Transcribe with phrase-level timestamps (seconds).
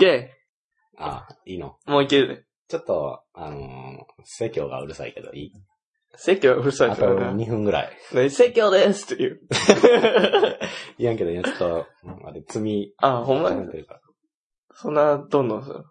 [0.00, 0.34] け
[0.98, 1.76] あ、いいの。
[1.86, 2.44] もういけるで。
[2.68, 3.60] ちょっと、あのー、
[4.24, 5.52] 説教がうるさいけど、いい？
[6.16, 7.32] 説教はうるさいあとからな。
[7.32, 7.90] 2分ぐらい。
[8.14, 9.40] ね説教ですって言う。
[10.98, 14.00] いやんけど、いやちょっと、うんあれ、積み、あ、ほんまに重ねてるから。
[14.74, 15.84] そんな、どんどんさ。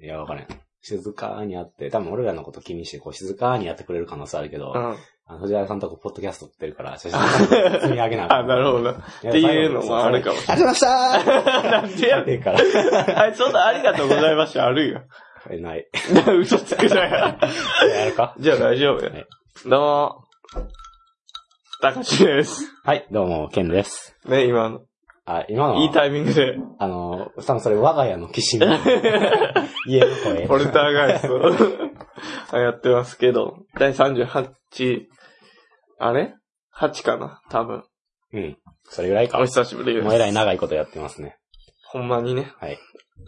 [0.00, 0.46] いや、わからん。
[0.82, 4.96] 静かにやって、多分俺らのこと気にして、こう、静かにやってくれる可能性あるけど、うん。
[5.26, 7.20] あの藤原さんとこポッドキャスト撮ってるから、 写真
[7.80, 8.90] 積み上げなあ、なるほど。
[8.90, 13.14] っっていうのもあるかもしありがとうございましたなんでややってるから。
[13.14, 15.02] はい、そんなありがとうございました、あるよ。
[15.50, 15.86] えない。
[16.40, 17.10] 嘘つくなよ。
[17.10, 19.26] やるかじゃあ大丈夫はいよ。
[19.66, 20.24] どうも。
[21.80, 22.70] たかしです。
[22.84, 24.16] はい、どうも、ケンです。
[24.24, 24.80] ね、今の。
[25.24, 26.56] あ、今のは、いいタイミングで。
[26.78, 28.66] あの、多分それ我が家の騎士の
[29.86, 30.48] 家の声。
[30.48, 32.58] ポルターガイスト。
[32.58, 33.58] やってますけど。
[33.78, 35.06] 第38、
[35.98, 36.34] あれ
[36.76, 37.40] ?8 かな？
[37.50, 37.84] 多分。
[38.32, 38.58] うん。
[38.84, 39.38] それぐらいか。
[39.38, 40.04] お久しぶりです。
[40.04, 41.36] もうえらい長いことやってますね。
[41.86, 42.52] ほんまにね。
[42.58, 42.78] はい。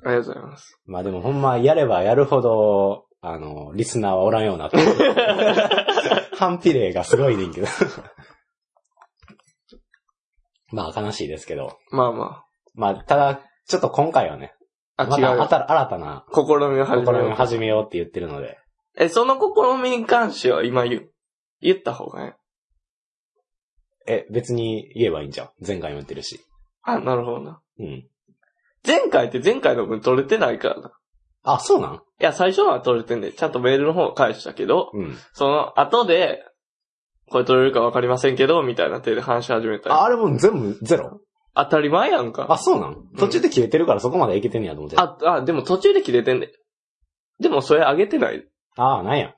[0.05, 0.81] ありがとうございます。
[0.87, 4.71] まあでもほんまやればやるほど、あの、リスナーはおらんようにな。
[6.37, 7.67] 反比例がすごいねんけど。
[10.75, 11.79] まあ悲しいですけど。
[11.91, 12.45] まあま
[12.75, 14.53] まあただ、ちょっと今回はね、
[14.97, 15.05] あ。
[15.05, 15.47] あ、ま違うよ。
[15.47, 17.31] た新新たな試みを始試みをめよう。
[17.31, 18.59] 始めようって言ってるので。
[18.97, 21.11] え、その試みに関しては今言う。
[21.61, 22.33] 言った方がいい？
[24.07, 25.51] え、別に言えばいいんじゃん。
[25.67, 26.41] 前回も言ってるし。
[26.83, 27.61] あ、なるほどな。
[27.79, 28.07] うん。
[28.87, 30.93] 前回って前回の分取れてないからな。
[31.43, 31.95] あ、そうなん？
[31.95, 35.17] いや、最初のは取れてんで、ちゃんとメールの方返したけど、うん。
[35.33, 36.45] その後で、
[37.31, 41.21] これ取れるかわかりませんけど、みたいな手で話し始めたりあ、あれもう全部ゼロ？
[41.57, 42.47] 当たり前やんか。
[42.51, 42.97] あ、そうなん？
[43.19, 45.03] 途中で切れてるからそこまでいけてんねやと思ってた。
[45.03, 46.51] あ、あ、でも途中で切れてんで。
[47.41, 48.45] でもそれ上げてない。
[48.77, 49.35] ああ、なんや。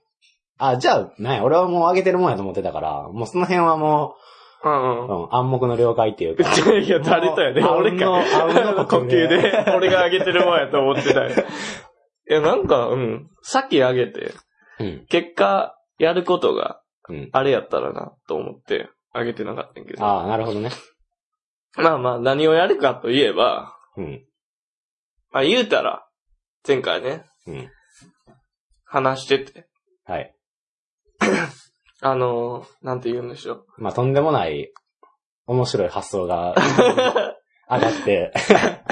[0.58, 4.16] あ、じゃあ、なんや、俺はもう上げてるもんやと思ってたから、もうその辺はも
[4.64, 4.78] うんう、う
[5.12, 5.22] ん。
[5.24, 6.44] うん、暗黙の了解っていうか。
[6.80, 8.06] いや、誰とやで、もう俺か。
[8.06, 11.30] あうんのあうんの呼吸で、俺が上げてるもんやと思ってたよ。
[12.28, 13.28] いや、なんか、うん。
[13.42, 14.32] さっき上げて、
[14.80, 15.06] うん。
[15.08, 17.28] 結果、やることがうん。
[17.32, 20.04] あれやったらな、と思って、上げてなかったんやけど。
[20.04, 20.70] ああ、なるほどね。
[21.76, 24.24] まあまあ、何をやるかといえば、うん。
[25.30, 26.06] まあ言うたら、
[26.66, 27.70] 前回ね、うん。
[28.84, 29.68] 話してて、
[30.04, 30.34] はい。
[32.02, 33.66] あのー、なんて言うんでしょう。
[33.78, 34.72] まあ、とんでもない、
[35.46, 36.54] 面白い発想が
[37.70, 38.32] 上がって、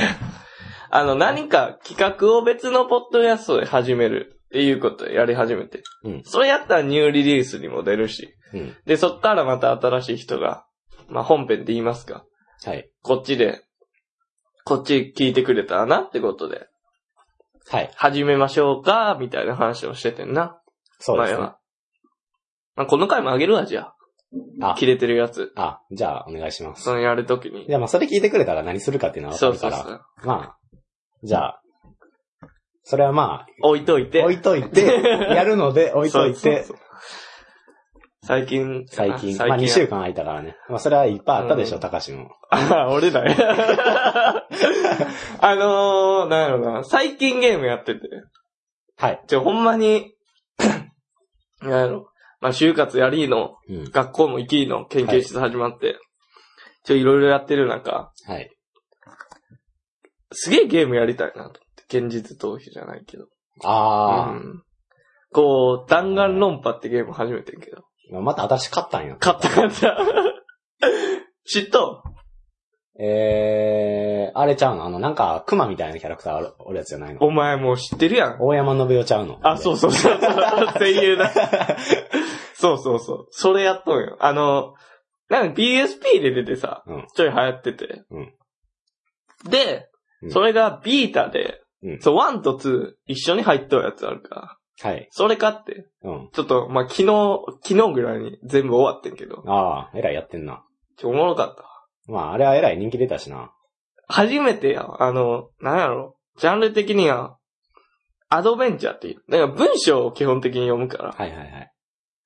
[0.91, 5.83] あの、何か企画を別のポッドキャストで始めるっていうことをやり始めて。
[6.05, 8.37] うんそれやったらニューリリースにも出るし。
[8.53, 8.77] うん。
[8.87, 10.65] で、そっからまた新しい人が、
[11.09, 12.25] まあ本編って言いますか。
[12.65, 12.89] はい。
[13.03, 13.65] こっちで、
[14.65, 16.69] こっち聞いてくれたらなってことで、
[17.69, 17.91] はい。
[17.97, 20.61] 始めましょうか、みたいな話をしててんな。
[21.01, 21.39] そうですね。
[21.41, 21.57] ま
[22.77, 23.89] あ、この回もあげるわ、じゃ
[24.61, 24.73] あ。
[24.73, 25.53] あ切れてるやつ。
[25.57, 26.83] あ、じゃあ、お願いします。
[26.85, 27.69] そのやるときにい。
[27.69, 29.77] や、まあ、それ聞いてくれたら何するかっていうのはわかるから。
[29.79, 30.27] そうそうそう。
[30.27, 30.59] まあ、
[31.25, 31.64] じゃあ、
[32.85, 34.23] それはま置いといあ、て。
[34.23, 34.85] 置いといて、
[35.35, 36.77] やるので置いといて、そうそうそう
[38.27, 38.87] 最近。
[38.89, 40.57] 最近、あまあ2週間空いたからね。
[40.71, 42.31] まあそれはいっぱいあったでしょ、うん高橋も。
[42.51, 43.35] あ、俺だよ。
[45.41, 48.01] あのー、なんやろな、最近ゲームやってて。
[48.97, 49.23] はい。
[49.27, 50.15] ちょ、ほんまに、
[51.61, 53.91] なんやろ、まあ、就活やりの、うん。
[53.91, 55.99] 学校も行きの研究室始まって、
[56.85, 58.51] ちょ、いろいろやってる中、はい。
[60.33, 61.61] すげえゲームやりたいなと。
[61.99, 63.27] 現実逃避じゃないけど。
[63.63, 64.63] あうん。
[65.33, 67.83] こう、弾丸論破ってゲーム初めてんけど。
[68.13, 69.17] ー、また私勝ったんや。
[69.17, 69.97] 買った買った。
[71.47, 72.03] 知っと
[73.01, 74.85] えー、あれちゃうの？
[74.85, 77.21] あの、なんか、熊みたいなキャラクターおるやつじゃないの？
[77.23, 78.37] お前もう知ってるやん。
[78.41, 79.41] 大山信代ちゃうの？
[79.43, 80.29] あ、そうそうそうそ
[80.65, 80.79] う。
[80.79, 81.31] 声優だ。
[82.55, 83.27] そうそうそう。
[83.31, 84.17] それやっとんよ。
[84.21, 84.75] あの、
[85.29, 88.05] なんか PSP で出てさ、うんちょい流行ってて。
[88.11, 88.35] うん
[89.51, 89.89] で、
[90.23, 94.35] うんそれがビータで、うんそう、1と2一緒に入っとるやつあるか
[94.83, 95.07] ら、はい。
[95.11, 96.31] それ買って、うん。
[96.33, 100.65] ちょっと、まあ、昨日、昨日ぐらいに全部終わってんけど、ああ、えらいやってんな。
[100.97, 101.69] ちょ、おもろかったわ。
[102.07, 103.53] まあ、あれはえらい人気出たしな。
[104.09, 107.37] 初めてや、あの、なんやろ、ジャンル的には、
[108.29, 109.23] アドベンチャーっていう。
[109.31, 111.71] だから文章を基本的に読むから、はいはいはい。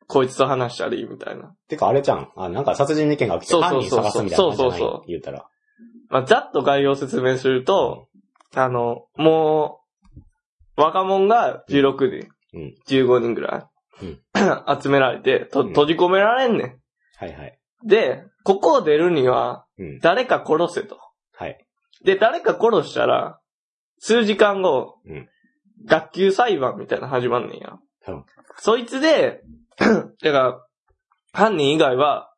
[0.06, 1.54] こいつと話したり、みたいな。
[1.68, 4.78] てかあれちゃん、あ、なんか殺人事件が起きてそうそうそう犯人探すみたいな感じじゃない？
[4.78, 5.46] そうそうそう言ったら。
[6.08, 8.07] まあ、ざっと概要を説明すると、
[8.54, 9.80] あの、も
[10.76, 13.68] う、若者が16人、うん15人ぐら
[14.00, 14.20] い、うん
[14.80, 16.78] 集められて、と、うん閉じ込められんね
[17.16, 17.58] はいはい。
[17.84, 17.88] ん。
[17.88, 19.98] で、ここを出るには、うん。
[20.00, 20.98] 誰か殺せと。
[21.34, 21.64] はい。
[22.04, 23.40] で、誰か殺したら、
[23.98, 25.28] 数時間後、うん
[25.84, 27.78] 学級裁判みたいなの始まんねんや。
[28.08, 28.24] うん
[28.56, 29.42] そいつで、
[29.78, 30.66] だから、
[31.32, 32.32] 犯人以外は、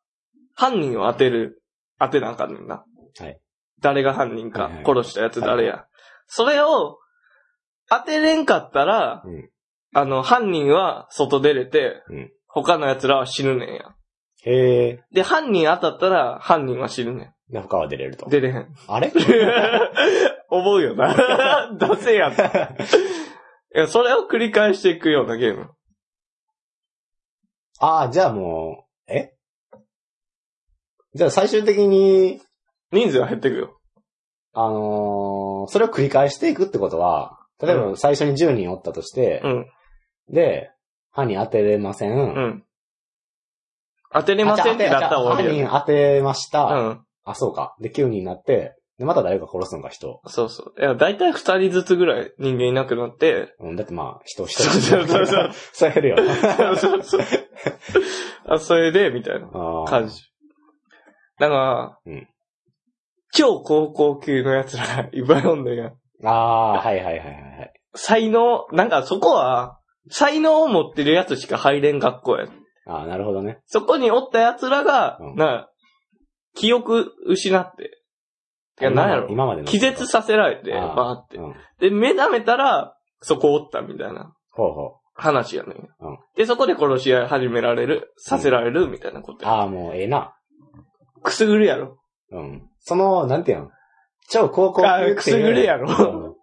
[0.53, 1.63] 犯人を当てる、
[1.97, 2.85] 当てなあかんねんな。
[3.19, 3.39] はい
[3.81, 5.87] 誰が犯人かはいはい、殺したやつ誰や。
[6.27, 6.97] それを
[7.89, 9.49] 当てれんかったら、うん
[9.93, 13.95] あの、犯人は外出れて、うん他の奴らは死ぬねんや。
[14.43, 15.03] へえ。
[15.13, 18.29] で、犯人当たったら犯人は死ぬねで、他は出れるとん。。
[18.29, 18.67] 出れへん。
[18.87, 19.11] あれ？
[20.51, 21.71] 思うよな。
[21.79, 22.33] 出せやん。
[22.33, 22.35] い
[23.73, 25.71] や、それを繰り返していくようなゲーム。
[27.79, 29.33] ああ、じゃあもう、え？
[31.13, 32.41] じゃあ最終的に、
[32.91, 33.80] 人数は減っていくよ。
[34.53, 39.65] あのーそれを繰り返していくってことは、例えば最初に10人おったとしてう、ん。
[40.29, 40.71] で、
[41.11, 42.11] 犯人当てれません。
[42.11, 42.63] うん。
[44.13, 46.63] 当てれませんってなったら終わ犯りや人当てました。
[46.65, 47.01] うん。
[47.23, 47.75] あ、そうか。
[47.79, 50.21] で、9人になって、で、また誰か殺すのか人。
[50.27, 50.81] そうそう。
[50.81, 54.69] いや、だいたい二人ずつぐらい人間いなくなって、うん、だってまあ、人一人。
[54.69, 55.49] そうそうそう。
[55.73, 56.17] そうやるよ。
[56.17, 57.21] そうそうそう。
[58.47, 59.47] あ、それで、みたいな
[59.87, 60.23] 感じ。
[61.39, 62.27] だから、うん
[63.33, 65.91] 超高校級の奴らがいっぱいおんねんや。
[66.23, 67.31] あー、はいはいはいはいは
[67.65, 67.73] い。
[67.95, 69.79] 才能、なんかそこは、
[70.09, 72.47] 才能を持ってる奴しか入れん学校や。
[72.87, 73.59] あー、なるほどね。
[73.65, 75.69] そこにおった奴らが、うんな、
[76.55, 78.01] 記憶失って、
[78.81, 79.27] いや、なんやろ。
[79.29, 79.67] 今までの。
[79.67, 81.41] 気絶させられて、バーってう。
[81.47, 81.55] ん。
[81.79, 84.91] で、目覚めたら、そこおったみたいなほうほう。
[85.13, 85.75] 話やねん。
[85.75, 89.61] うんで、そこで殺し合い始められる、させられるみたいなことや。
[89.61, 90.33] あー、もうええな。
[91.21, 91.99] くすぐるやろ。
[92.31, 92.70] うん。
[92.81, 93.69] その、なんていうの？
[94.29, 95.91] 超高校級っていくすぐるやろ。
[95.91, 96.35] うん。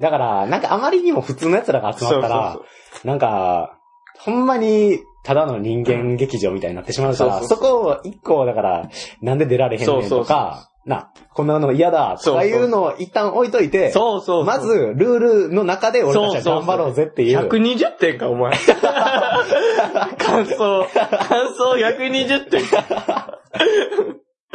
[0.00, 2.62] だから、なんかあまりにも普通の奴らが集まったら、そう
[2.96, 3.78] そうなんか、
[4.18, 8.88] ほんまに、ただの人間劇場みたいになってしまうから、そうそそうこを一個、だから、
[9.22, 14.44] なんで出られへんねんとそうそうか、な、こんなの嫌だ、とかいうのを一旦置いといて、そうそうそう。
[14.44, 17.38] まず、ルールの中で俺たちは頑張ろうぜっていう。
[17.38, 18.52] 120点か、お前。
[20.18, 20.86] 感想、
[21.28, 22.66] 感想120点。
[22.66, 23.38] か。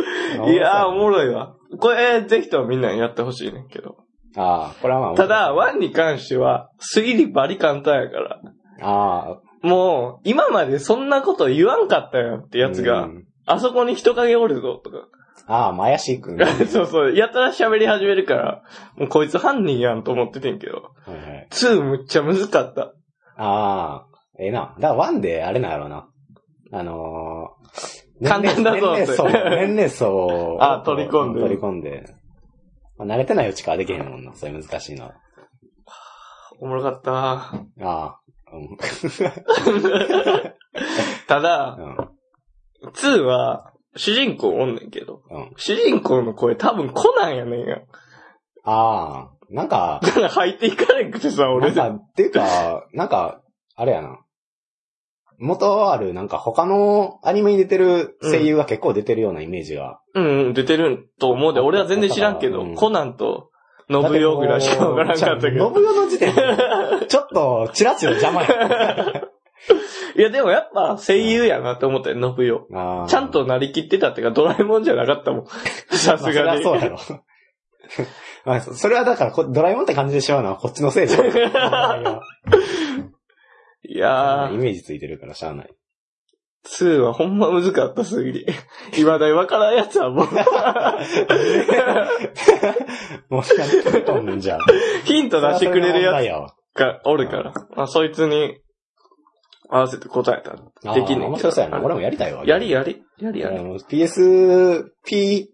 [0.52, 1.56] いやー、おもろいわ。
[1.80, 3.98] これ、ぜひともみんなにやってほしいねんけど。
[4.38, 8.40] ああ、これはまあ、ただ、ワンに関しては、推理バリ簡単やから。
[8.82, 15.08] ああ、もう、今までそんなこと言わんかったやんってやつが、うんあそこに人影おるぞ、とか。
[15.48, 16.38] ああ、まあ、怪しいくん。
[16.68, 18.64] そうそう、やたら喋り始めるから、
[18.96, 22.94] もうこいつ犯人やんと思っててんけど、はいはい2むっちゃむずかった。
[23.38, 24.08] ああ、
[24.38, 24.76] ええな。
[24.80, 26.08] だからワンであれなんやろうな。
[26.72, 32.16] あのー、簡単だぞ年齢層、年齢層を あ取り込んで取り込んで。
[32.98, 34.34] まあ、慣れてないうちからできへんもんな。
[34.34, 35.16] そういう難しいのは。
[36.60, 37.14] おもろかった。
[37.14, 38.20] ああ、
[38.52, 38.78] うん。
[41.28, 42.90] ただ、うん。
[42.92, 45.54] 2は、主人公おんねんけど、うん。
[45.56, 47.78] 主人公の声多分コナンやねんや。
[48.66, 51.74] ああ、なんか、 入っていかれんくてさ、な俺で。
[51.74, 53.42] んか、っていうか、なんか、
[53.76, 54.20] あれやな。
[55.40, 60.00] 元ある、なんか他のアニメに出てる声優が結構出てるようなイメージが。
[60.14, 63.50] うんうん、出てると思うで、俺は全然知らんけど、うんコナンと、
[63.90, 65.74] 信代ぐらいしかわからんかったけど。
[65.74, 69.24] 信代の時点で、ちょっと、チラチラ邪魔や。
[70.16, 72.52] いや、でもやっぱ声優やなって思ったよ、信代。
[72.74, 75.46] あーちゃんとなりきってたってか、ドラえもんじゃなかったもん。
[75.96, 76.64] さすがに。
[76.64, 76.98] まあそりゃそうやろ。
[78.46, 81.24] まあ、そそれはだからこ、ドラえもんって感じでしまうのはこっちのせいじゃん。
[83.92, 85.70] いやー、イメージついてるからしゃあない。
[86.68, 88.46] 2はほんま難かったすぎり。
[89.00, 90.28] 今だにわからんやつはもう、
[93.34, 94.60] もうしかないと思うんじゃん。
[95.06, 96.26] ヒント出してくれるやつ。
[96.76, 98.60] がおるから、まあ、そいつに
[99.70, 100.60] 合わせて答えたら
[100.96, 101.82] できんねん面白そうやな。
[101.82, 102.46] 俺もやりたいわ。
[102.46, 103.58] やりやり、やりやり。
[103.58, 105.48] PSP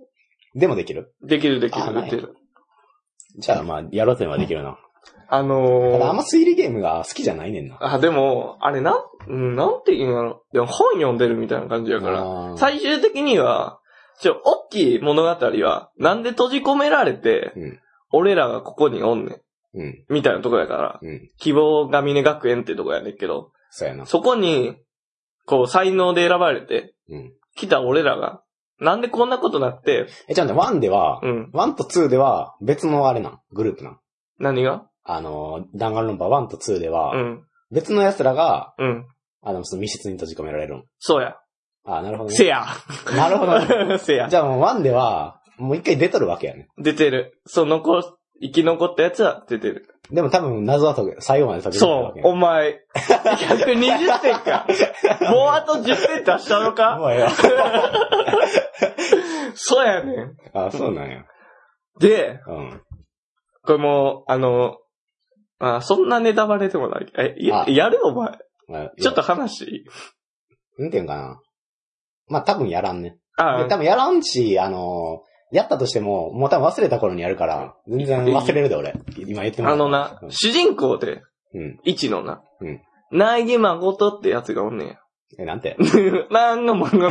[0.56, 1.13] でもできる？
[1.24, 2.36] できるできあるできる。
[3.38, 4.77] じゃあまあ、やろうとはできるな。
[5.29, 7.77] あのただあんー、ま推理ゲームが好きじゃないねんな。
[7.79, 8.96] あ、でも、あれなん、
[9.27, 10.44] うんなんて言うんやろ。
[10.53, 12.55] でも本読んでるみたいな感じやから。
[12.58, 13.79] 最終的には、
[14.20, 17.79] ちょ、大きい物語は、なんで閉じ込められて、うん
[18.12, 19.41] 俺らがここにおんねん。
[19.77, 20.05] うん。
[20.10, 21.29] みたいなとこやから、うん。
[21.38, 24.05] 希望が峰学園ってとこやねんけど、そうやな。
[24.05, 24.77] そこに、
[25.46, 27.34] こう、才能で選ばれて、うん。
[27.55, 28.41] 来た俺らが、
[28.79, 34.00] なんでこんなことなって、え、じゃあね、1では、うん、1と2では別のあれなん、グループなん？
[34.39, 34.88] 何が？
[35.05, 39.05] あの、弾丸論破1と2では、うん、別の奴らが、うん、
[39.41, 40.83] あの、その密室に閉じ込められるん。
[41.00, 41.35] そうや。
[41.88, 42.35] あなるほどね。
[42.35, 42.65] せや。
[43.15, 43.97] なるほど。
[44.00, 44.27] せや。
[44.27, 46.67] じゃあもう1では、もう一回出とるわけやね。
[46.77, 47.39] 出てる。
[47.45, 48.01] そう、残、
[48.41, 49.88] 生き残ったやつは出てる。
[50.12, 54.67] でも多分謎は解け、最後まで解けてるそうお前、120点か。
[55.31, 56.97] もうあと10点出したのか？
[56.97, 57.29] もうええわ
[59.55, 60.35] そうやねん。
[60.53, 61.24] あ、そうなんや。
[62.00, 62.81] で、うん。
[63.63, 64.77] これもう、あの、
[65.65, 67.12] あそんなネタバレでもない。
[67.17, 68.38] え、やあやるお前。
[68.67, 69.86] まあちょっと、話
[70.77, 71.41] なんていうんかな。
[72.27, 73.17] まあ多分やらんね。
[73.38, 78.93] あで多分やらんし、あの、やったとしても、もう多分忘れた頃にやるから、全然忘れるで俺。
[79.17, 81.22] 今言ってもあのな、主人公で、
[81.53, 81.79] うん。
[81.84, 82.81] 一のなうん、
[83.12, 84.95] 苗木誠ってやつがおんねんや。
[85.39, 85.77] え、なんて？
[86.31, 87.10] なんの漫画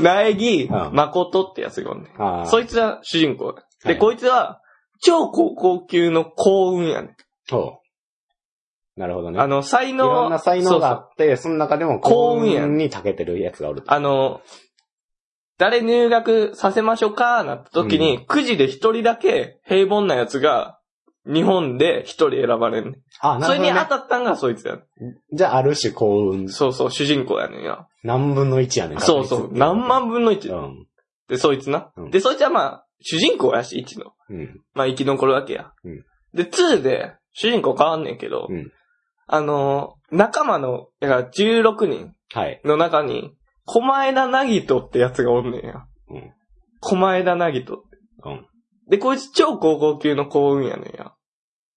[0.00, 2.46] 苗木うん誠ってやつがおんねん。
[2.46, 3.65] そいつは主人公だ。
[3.86, 4.60] で、はいこいつは、
[5.02, 7.16] 超高校級の幸運やねん。
[7.48, 7.80] そ
[8.96, 9.00] う。
[9.00, 9.38] なるほどね。
[9.38, 10.06] あの、才能。
[10.06, 13.92] いろんな才能があそうって、その中でも幸幸運や運に長けてるやつがおると。
[13.92, 14.40] あの、
[15.58, 20.78] 誰入学させましょうかなった時に、くじで一人だけ平凡なやつが、
[21.26, 23.00] 日本で一人選ばれるねん。
[23.20, 23.68] あ、なそれに。
[23.68, 24.82] 当たったんがそいつやね
[25.32, 26.48] じゃあ、ある種幸運ん。。
[26.48, 27.86] そうそう、主人公やねんや。
[28.04, 29.00] 何分の1やねん。
[29.00, 30.48] そうそう、何万分の一。
[30.48, 30.86] うん。
[31.28, 31.90] で、そいつな。
[31.96, 34.12] うんで、そいつはまあ、主人公やし、1の。
[34.30, 34.60] うん。
[34.74, 35.72] まあ、生き残るわけや。
[35.84, 38.70] うんで、2で、主人公変わんねんけど、うん
[39.28, 42.60] あのー仲間の、だから16人はい。
[42.64, 45.84] の中に、狛枝なぎとってやつがおんねんや。
[46.10, 46.32] うん
[46.80, 47.96] 狛枝なぎとって。
[48.24, 48.46] うん。
[48.88, 51.12] で、こいつ超高校級の幸運やねんや。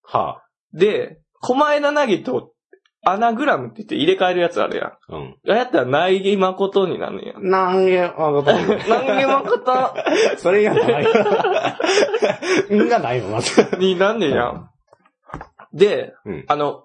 [0.03, 2.53] はで、狛枝なぎと、
[3.03, 4.87] アナグラムって言って入れ替えるやつあるやん。
[4.87, 4.97] あ。
[5.09, 5.35] うん。
[5.47, 7.33] あやったら苗木誠になんねんや。
[7.39, 9.93] なんげ、あ、ごめん苗木誠？
[10.37, 11.07] それがない。
[12.75, 13.77] んがないもん、まず。
[13.77, 14.69] になんねんや。
[15.73, 16.83] で、うんあの、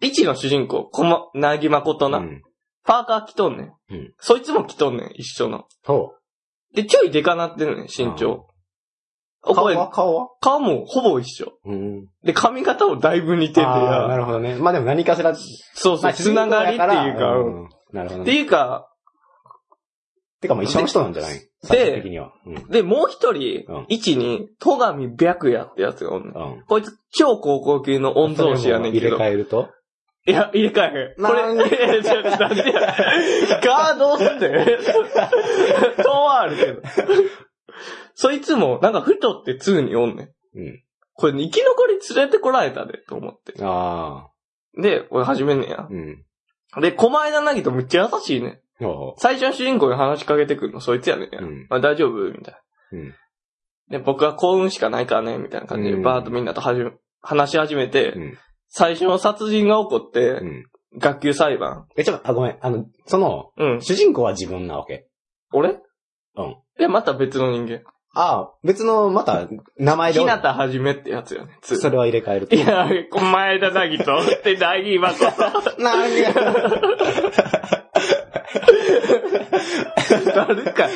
[0.00, 2.42] 一の主人公、こま、なぎまことな、うん。
[2.84, 3.72] パーカー着とんねん。
[3.90, 5.66] うんそいつも着とんねん、一緒の。
[5.84, 6.16] そ
[6.74, 8.46] で、ちょいデカなってんねん、身長。
[9.44, 9.54] う。
[9.54, 9.88] 顔は？
[9.90, 10.28] 顔は？
[10.40, 11.52] 顔もほぼ一緒。
[11.64, 12.06] うん。
[12.24, 14.16] で、髪型もだいぶ似ててあーなや。
[14.18, 14.56] るほどね。
[14.56, 18.38] まあでも何かしら、そうそう、つながりっていうか、うんんなるほどってね。
[18.38, 18.88] いうか、
[20.40, 21.40] てかもう一緒の人なんじゃない？
[21.70, 22.32] で的には。
[22.44, 22.68] うん。
[22.68, 26.32] で、もう一人うん、一に、戸上白夜ってやつがおんねん。
[26.32, 26.62] うん。
[26.66, 29.24] こいつ超高校級の御曹司やねんけど入れ。
[29.24, 29.68] 替えると？
[30.26, 31.26] いや、入れ替えへん。
[31.26, 32.94] これ、なんえちょ、なんでや。
[33.64, 34.78] ガードって。
[36.02, 36.82] とはあるけど。
[38.14, 40.28] そいつも、なんか太って2におんねん。
[40.54, 40.82] うん。
[41.14, 43.54] これ、生き残り連れてこられたで、と思って。
[43.60, 44.28] あ
[44.78, 45.88] で、俺始めんねんやあ。。
[45.90, 46.24] うん。
[46.80, 48.60] で、狛枝なぎとめっちゃ優しいね
[49.18, 51.40] 最初の主人公に話しかけてくるの、そいつやねんや。
[51.40, 52.60] うんまあ、大丈夫みたいな。
[52.92, 53.14] うん。
[53.90, 58.38] で、僕は幸運しかないからね、みたいな感じで、うんバーッとみんなとはじめ、話し始めて、うん。
[58.68, 60.66] 最初の殺人が起こって、うん。
[60.98, 61.86] 学級裁判。
[61.96, 62.58] え、ちょっと、あ、ごめん。
[62.60, 63.82] あの、その、うん。
[63.82, 65.08] 主人公は自分なわけ。
[65.52, 65.78] 俺？
[66.36, 66.56] うん。
[66.78, 67.82] いや、また別の人間。
[68.14, 69.48] ああ、別の、また、
[69.78, 70.24] 名前でひ。
[70.26, 71.58] なたはじめってやつよね。
[71.62, 72.54] つそれは入れ替えると。
[72.54, 75.22] いや、こ前田なぎと、ってなぎまこと。
[75.82, 76.22] なんで
[80.34, 80.88] なるか。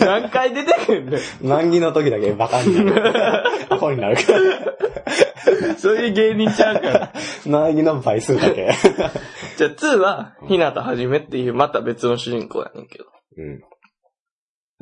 [0.00, 1.48] 何回出てくんねん。
[1.48, 3.44] 難儀の時だけバカになる。
[3.70, 5.76] アホになるから。
[5.78, 7.12] そういう芸人ちゃうから。
[7.46, 8.72] 難儀の倍数だけ。
[9.56, 13.04] じゃあ2は、ひなたはじめっていうまた別の主人公やねんけど。
[13.38, 13.62] うん。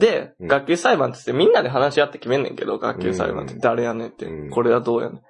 [0.00, 4.26] で、うん学級裁判って言ってみんなで話し合って決めんねんけど、学級裁判って誰やねんって。
[4.26, 5.22] うんこれはどうやねん。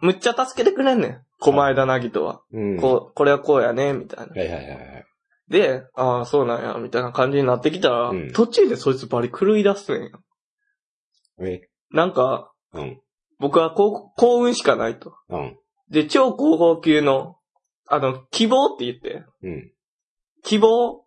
[0.00, 1.22] むっちゃ助けてくれんねん。
[1.40, 2.42] 狛枝なぎとは。
[2.52, 2.80] うん。
[2.80, 4.32] こう、これはこうやね、みたいな。
[4.34, 5.04] はいはいはいはい。
[5.48, 10.20] で、ああ、そうなんや、みたいな感じになってきたら、うん途中でそいつバリ狂い出すねんよ。
[11.40, 13.00] え、なんか、うん。
[13.38, 15.14] 僕は幸幸運しかないと。
[15.28, 15.58] うん。
[15.90, 17.36] で、超高校級の、
[17.86, 19.72] あの、希望って言って、うん。
[20.42, 21.03] 希望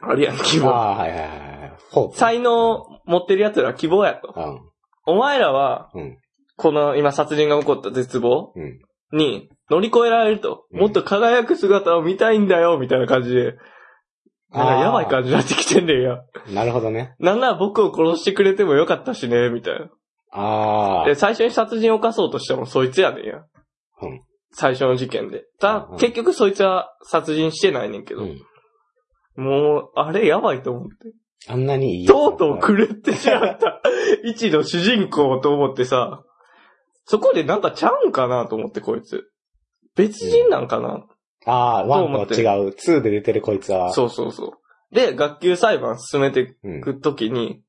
[0.00, 0.70] あるやん、希望。
[0.70, 1.34] ああ、はいはいはいは
[1.66, 1.72] い。
[1.90, 2.16] ほう。
[2.16, 4.32] 才能持ってる奴らは希望やと。
[4.36, 5.14] うん。
[5.14, 6.18] お前らは、うん。
[6.56, 8.80] この今殺人が起こった絶望うん。
[9.12, 10.66] に乗り越えられると。
[10.72, 13.54] うんもっと輝く姿を見たいんだよ、みたいな感じで。
[14.52, 16.18] なんかやばい感じになってきてんねんや。
[16.46, 16.54] じ。
[16.54, 17.14] なるほどね。
[17.20, 19.88] なんなら僕を殺してくれてもよかったしね、みたいな。
[20.32, 21.06] ああ。
[21.06, 23.44] で、最初に殺人を犯そうとしたのもそいつやねんや。
[24.02, 24.22] うん。
[24.52, 25.44] 最初の事件で。
[25.60, 28.22] たうん、結局そいつは殺人してないねんけど。
[28.22, 28.42] うん。
[29.40, 31.12] もう、あれやばいと思って。
[31.48, 32.06] あんなにいい。
[32.06, 33.80] とうとう狂ってしまった。
[34.24, 36.22] 一の主人公と思ってさ、
[37.06, 39.30] そこでなんかちゃうんかなと思ってこいつ。
[39.96, 41.06] 別人なんかな、
[41.46, 42.72] ああ、ワンと違う。
[42.72, 43.92] ツーで出てるこいつは。
[43.92, 44.58] そうそうそ
[44.92, 44.94] う。
[44.94, 46.78] で、学級裁判進めてうん。
[46.78, 47.62] いくときに、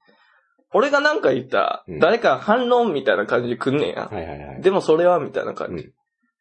[0.74, 4.10] 俺がなんか言ったらうん、誰か反論みたいな感じで来んねんや。
[4.12, 4.62] はいはいはい。
[4.62, 5.92] でもそれはみたいな感じ。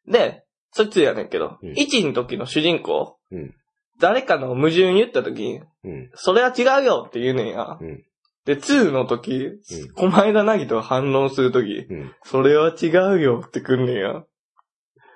[0.07, 3.55] で、そいつやねんけど、うん1の時の主人公、うん
[4.01, 6.11] 誰かの矛盾言った時に、うん。
[6.15, 7.79] それは違うよって言うねんや。
[7.81, 8.05] うん
[8.47, 9.61] で、2の時、
[9.95, 12.13] こまえだなぎと反論する時、うん。
[12.25, 12.87] それは違
[13.19, 14.25] うよってくんねんや。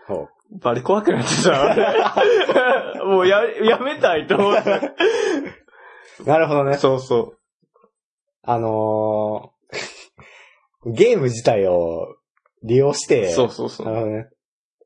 [0.07, 0.29] ほ
[0.61, 1.75] バリ怖くなってさ、
[3.05, 4.93] もうや、やめたいと思って。
[6.21, 6.25] う。
[6.29, 6.77] なるほどね。
[6.77, 7.35] そうそ
[8.43, 12.17] あのー、ゲーム自体を
[12.63, 13.09] 利用しう。
[13.09, 14.09] て、そうそうそう。
[14.11, 14.29] ね。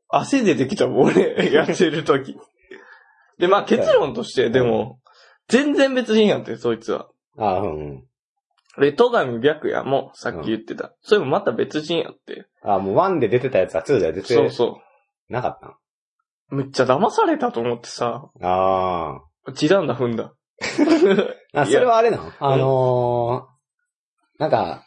[0.08, 2.38] 汗出てきたもん、俺、やってる時。
[3.38, 4.98] で、まあ結論として、でも、
[5.48, 7.08] 全然別人やんって、そいつは。
[7.38, 8.04] あうんうん。
[8.80, 10.94] で、戸上白夜も、さっき言ってた。
[11.02, 12.46] それもまた別人やって。
[12.62, 14.80] あもう1で出てたやつは2では出てそうそ
[15.28, 15.70] なかったん？
[16.52, 16.56] う。
[16.56, 19.20] めっちゃ騙されたと思ってさ、あ
[19.54, 20.32] 地団打踏んだ。
[21.54, 21.60] あ。
[21.62, 22.32] あ、それはあれなの？
[22.38, 24.84] あのー、なんか、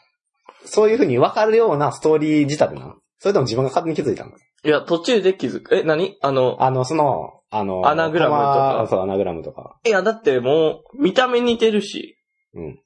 [0.64, 2.94] そういう風に分かるようなストーリー仕立てなの？
[3.18, 4.32] それとも自分が勝手に気づいたの？
[4.64, 5.74] いや、途中で気づく。
[5.74, 6.16] え、何？
[6.22, 9.78] あの、あの、その、あの、アナグラムとかそう、アナグラムとか。
[9.84, 12.16] いや、だってもう、見た目似てるし、
[12.54, 12.80] うん。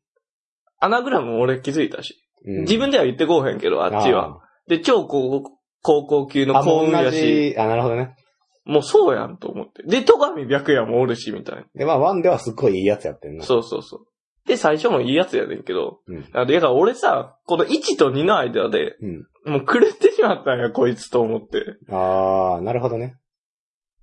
[0.80, 2.22] アナグラムも俺気づいたし。
[2.44, 4.40] うん自分では言ってこうへんけど、あっちは。
[4.68, 5.42] で、超高
[5.82, 8.14] 高校級の幸運やし、じ、あ、なるほどね。
[8.64, 9.82] もうそうやんと思って。
[9.84, 11.64] で、戸上白夜もおるし、みたいな。
[11.74, 13.44] で、まあ、1ではすっごいいいやつやってんな。
[13.44, 14.00] そうそうそう。
[14.48, 16.00] で、最初もいいやつやねんけど。
[16.06, 16.22] うん。
[16.22, 19.52] だから俺さ、この1と2の間で、うん。
[19.52, 21.76] もう狂ってしまったんや、こいつと思って。
[21.90, 23.16] ああ、なるほどね。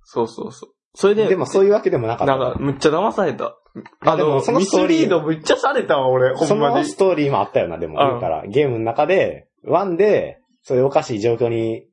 [0.04, 0.70] そうそうそう。
[0.94, 2.36] それで、でもそういうわけでもなかった。
[2.36, 3.56] なんか、むっちゃ騙された。
[4.00, 6.76] あでもそのミスストーリーリードむっちゃされたわ、俺、ほそんまに。
[6.76, 7.98] のストーリーもあったよな、でも。
[8.00, 11.86] うん言うたら、ゲームの中で、1で、そういうおかしい状況に、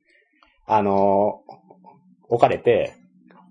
[0.66, 1.62] あのー
[2.28, 2.94] 置かれて、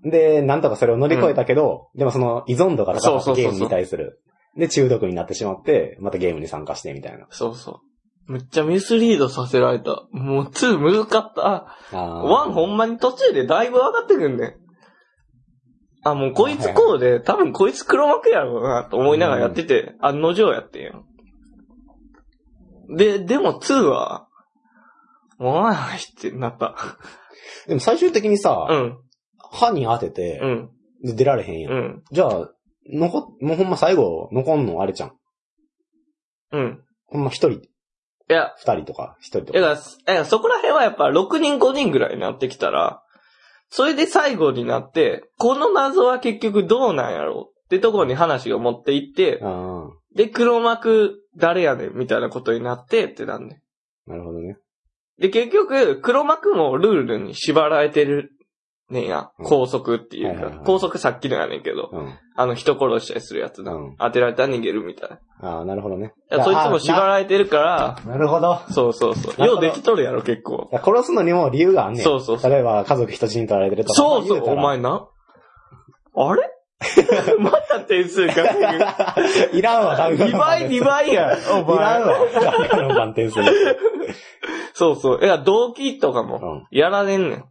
[0.04, 4.20] で、なんとかそれを乗り越えたけど、でもその依存度が高かそうそうそうそうったゲームに対する。
[4.56, 7.26] で、中毒になってしまって、またゲームに参加してみたいな。
[7.30, 7.80] そうそ
[8.28, 8.32] う。
[8.32, 10.04] むっちゃミスリードさせられた。
[10.12, 11.46] もう2難かった。
[11.46, 14.54] ああワンほんまに途中でだいぶ上がってくんねん。
[16.04, 21.04] あ、もうこいつこうで、多分こいつ黒幕やろうなと思いながらやってて、案の定やってんやん。
[22.96, 24.26] で、でも2は、
[25.38, 25.76] おいっ
[26.20, 26.74] てなった。
[27.66, 28.98] でも最終的にさ、うん、
[29.38, 30.70] 歯に当ててう、ん、
[31.02, 31.72] で出られへんやん。
[31.72, 32.50] うん、じゃあ、
[32.92, 35.12] 残、もうほんま最後、残んのあれじゃん。
[36.52, 36.84] うん。
[37.06, 37.60] ほんま一人、
[38.32, 39.60] いや、二人とか、一人とか。
[39.60, 43.02] だから、いやそこら辺はやっぱ6人5人ぐらいになってきたら、
[43.68, 49.42] それで最後になって、この謎は結局どうなんやろうってところに話が持っていって、
[50.14, 53.62] で、黒幕誰やねんみたいなことになってってなんね
[54.06, 54.10] ん。
[54.10, 54.56] なるほどね。
[55.18, 58.32] で、結局、黒幕もルールに縛られてる
[58.92, 59.30] ねんや。
[59.38, 60.62] うん拘束っていうかはいはいは。
[60.62, 62.18] い拘束さっきのやねんけど、うん。
[62.36, 63.72] あの人殺したりするやつな。
[63.72, 65.16] うん当てられたら逃げるみたいな。
[65.16, 66.12] いああ、なるほどね。
[66.30, 68.60] やそいつも縛られてるから、なるほど。
[68.70, 69.46] そうそうそう。
[69.46, 70.70] ようできとるやろ、結構。
[70.72, 72.04] 殺すのにも理由があんねん。
[72.04, 73.94] そうそうそう例えば、家族人質に取られてるとか。
[73.94, 75.08] そうそう、お前な？
[76.14, 76.48] あれ？
[77.38, 78.34] また点数が。
[79.52, 81.64] いらんわ、単価2倍、2倍やん。
[81.68, 82.14] おいらん前。
[82.14, 83.44] わ、単価の番点する。
[84.74, 85.24] そうそう。
[85.24, 86.78] いや、動機とかも、うん。
[86.78, 87.44] やられんねん。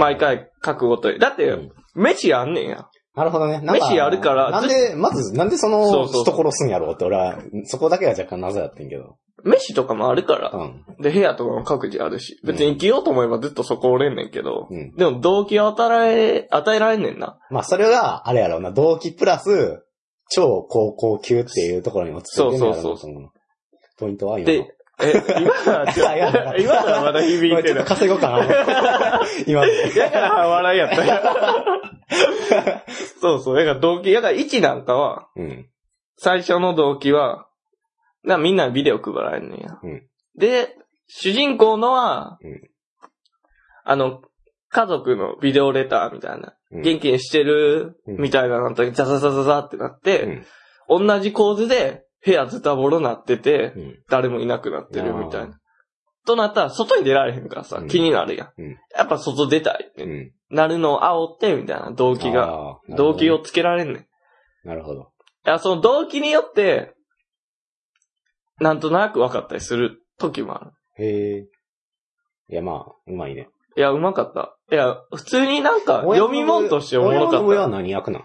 [0.00, 0.18] はい毎。
[0.18, 1.18] 回書くごとに。
[1.18, 2.86] だって、うん飯あんねんや。
[3.14, 3.60] なるほどね。
[3.60, 9.18] なんか飯あるからなんで、まず、なんでその、そうそうそう人殺すんやろうって俺は、そこだけが若干謎やってんけど。
[9.44, 10.50] 飯とかもあるから。
[10.50, 11.02] うん。
[11.02, 12.40] で、部屋とかも各自あるし。
[12.44, 14.68] 別に生きようと思えばずっとそこおれんねんけど。
[14.70, 14.94] うん。
[14.94, 17.38] でも動機を与え、与えられんねんな。
[17.50, 19.84] まあ、それが、あれやろうな、動機プラス、
[20.30, 23.28] 超高校級っていうところに落ち着いてんねやろそうそううな
[23.98, 24.58] ポイントは今の。
[24.64, 27.84] で、え、今のは今のはまだ響いてるちょっと。
[27.84, 29.20] 稼ごうかな。
[29.46, 29.72] 今の。
[29.96, 32.82] だから笑いやったよ。
[33.20, 33.56] そうそう。
[33.56, 35.68] だから動機、だから1なんかは、うん。
[36.16, 37.46] 最初の動機は、
[38.22, 39.78] なみんなにビデオ配られんねんや。
[39.82, 40.74] うんで、
[41.08, 42.60] 主人公のは、うん
[43.84, 44.22] あの、
[44.70, 50.42] 家族のビデオレターみたいな、うん元気にしてるうんみたいなのと、ザザザザザってなって、
[50.88, 54.02] 同じ構図で部屋ズタボロなってて、うん。
[54.08, 55.58] 誰もいなくなってるみたいな。
[56.24, 58.52] となったら、外に出られへんからさ、うん気になるやん。
[58.56, 60.32] うんやっぱ外出たいって、うん。
[60.50, 63.40] なるのを煽って、みたいな動機が、動機を。
[63.40, 64.02] つけられんねん。
[64.02, 64.06] い
[64.64, 65.12] なるほど。
[65.44, 66.94] や、その動機によって、
[68.60, 71.04] なんとなく分かったりする時もある。
[71.04, 71.46] へえ。
[72.48, 73.48] いや、まあ、うまいね。
[73.76, 74.56] いや、うまかった。
[74.70, 77.76] いや、普通になんか、読み物としておもろか親はった。
[77.76, 78.22] 何役なん？
[78.22, 78.24] い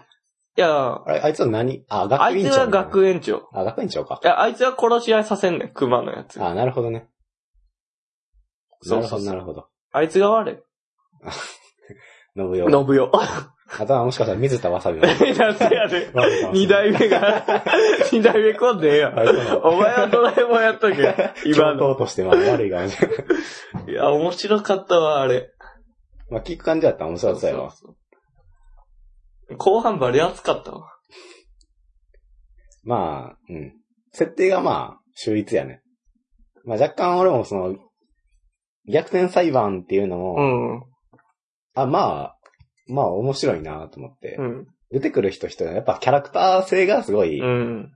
[0.60, 1.84] や、あれ、あいつは何？
[1.88, 2.72] あ、学あいつは院長みたいな。
[2.84, 3.48] 学園長。
[3.52, 4.26] あ、学園長かい。
[4.26, 6.42] や、あいつは殺し合いさせんねん、熊のやつ。
[6.42, 7.08] あ、なるほどね。
[8.82, 9.66] そうそうそうなるほど。
[9.92, 10.58] あいつが悪い。
[12.36, 12.56] 信代。
[12.56, 13.08] 信代。
[13.80, 15.06] あとはもしかしたら水田わさびも。
[15.06, 16.10] なんでやで。
[16.52, 17.44] 二代目が、
[18.10, 19.18] 二代目来んでええやん。
[19.62, 21.32] お前はドラえもんやっとけ。
[21.44, 21.94] 今上の。
[21.94, 23.90] 等としてまあ悪いかもしれない。
[23.90, 25.52] いや、面白かったわ、あれ。
[26.30, 27.70] まあ聞く感じだったら面白そうやわ。
[27.70, 27.96] そうそう
[29.56, 30.92] 後半バリ熱かったわ。
[32.84, 33.72] まあ、うん。
[34.12, 35.82] 設定がまあ、秀逸やね。
[36.64, 37.76] まあ若干俺もその、
[38.86, 40.82] 逆転裁判っていうのも、うん。
[41.74, 42.36] あ、まあ、
[42.86, 44.66] まあ面白いなと思って、うん。
[44.90, 47.92] 出てくる人人やっぱキャラクター性がすごいうん。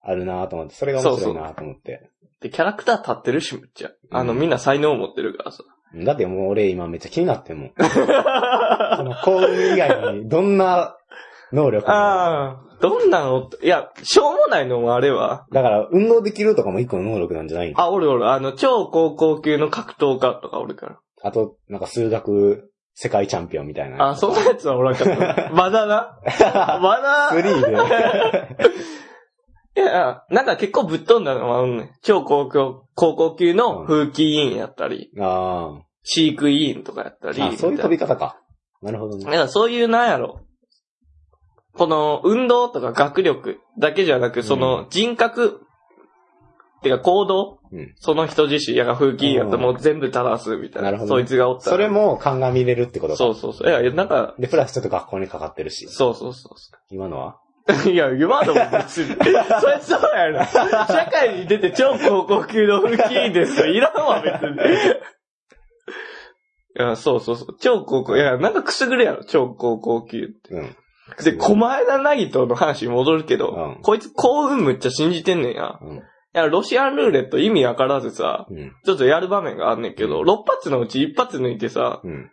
[0.00, 2.10] あるなと思って、それが面白いなと思って。
[2.40, 3.90] で、キャラクター立ってるし、むっちゃ。
[4.10, 5.64] あの、うんみんな才能を持ってるからさ。
[5.94, 7.72] だってもう俺今めっちゃ気になってんもん。
[7.78, 10.96] その幸運以外にどんな
[11.52, 11.90] 能力。
[11.90, 13.48] ああ、どんなの？
[13.62, 15.46] いや、しょうもないのもあれは。
[15.52, 20.98] だから、運動できるとかも一個の能力なんじゃないのあ、おるおる、あの、超高校級の格闘家とかおるから。
[21.22, 24.10] あと、なんか数学世界チャンピオンみたいな。
[24.10, 25.50] あ、そんなやつはおらんかった。
[25.54, 26.18] まだな？
[26.80, 27.30] まだ？
[27.30, 27.76] スリーで。
[29.76, 31.90] いや、なんか結構ぶっ飛んだのはあるねん。
[32.02, 37.38] 超高校、高校級の風紀委員やったり、あ飼育委員とかやったり。
[37.38, 37.56] ーあ。
[37.56, 38.40] そういう飛び方か。
[38.82, 39.30] なるほどね。
[39.30, 40.40] いや、そういうなんやろ。
[41.74, 45.60] この運動とか学力だけじゃなく、その人格、
[46.82, 50.92] てか行動、うんその人自身やが風紀委員やったらもう全部正すみたいな。
[50.92, 51.76] なるほどねそいつがおったら。
[51.76, 53.18] それも鑑みれるってことか。
[53.18, 53.68] そうそうそう。
[53.68, 55.88] いや、なんか、で、プラスちょっと学校にかかってるし。
[55.88, 57.40] そうそうそうそ今のは？
[57.42, 57.45] う。
[57.90, 59.14] いや、今のも別に。
[59.18, 60.46] それそうやな。
[60.46, 63.66] 社会に出て超高校級の風紀委員ですよ。
[63.66, 64.56] いらんわ、別に。
[66.78, 67.56] いや、そうそうそう。
[67.58, 70.54] 超高校、いや、なんかくすぐるやろ、超高校級って。
[70.54, 70.76] うん。
[71.24, 75.78] で、狛枝なぎとの話に戻るけど、うんこいつ幸運むっちゃ信じてんねんや。
[75.80, 75.96] うん。
[75.96, 76.00] い
[76.34, 78.72] や、ロシアンルーレット意味わからずさ、うん。
[78.84, 82.30] ちょっとやる場面があんねんけど、6発のうち1発抜いてさ、うん。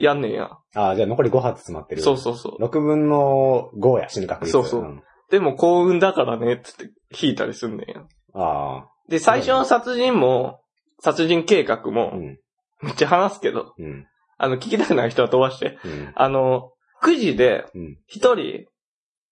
[0.00, 0.50] やんねんや。
[0.74, 2.02] ああ、じゃあ残り5発詰まってる。
[2.02, 2.62] そうそうそう。
[2.62, 4.52] 6分の5や、死ぬ確率。
[4.52, 8.02] そうそうんでも幸運だからね、つって引いたりすんねんや。
[8.34, 8.88] ああ。
[9.08, 10.60] で、最初の殺人も、
[11.00, 12.38] 殺人計画うも、ん。
[12.82, 14.06] めっちゃ話すけど、うん。
[14.38, 15.78] あの、聞きたくない人は飛ばして。
[15.84, 16.12] うん。
[16.14, 18.66] あの、9時でうん、一人、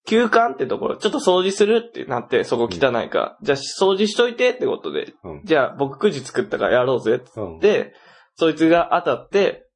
[0.05, 7.59] 休館ってところ、ちょっと掃除するってなって、そこ汚いから、じゃあ掃除しといてってことで、うんじゃあ僕9時作ったからやろうぜってうん。
[7.59, 7.93] で、
[8.35, 9.66] そいつが当たって、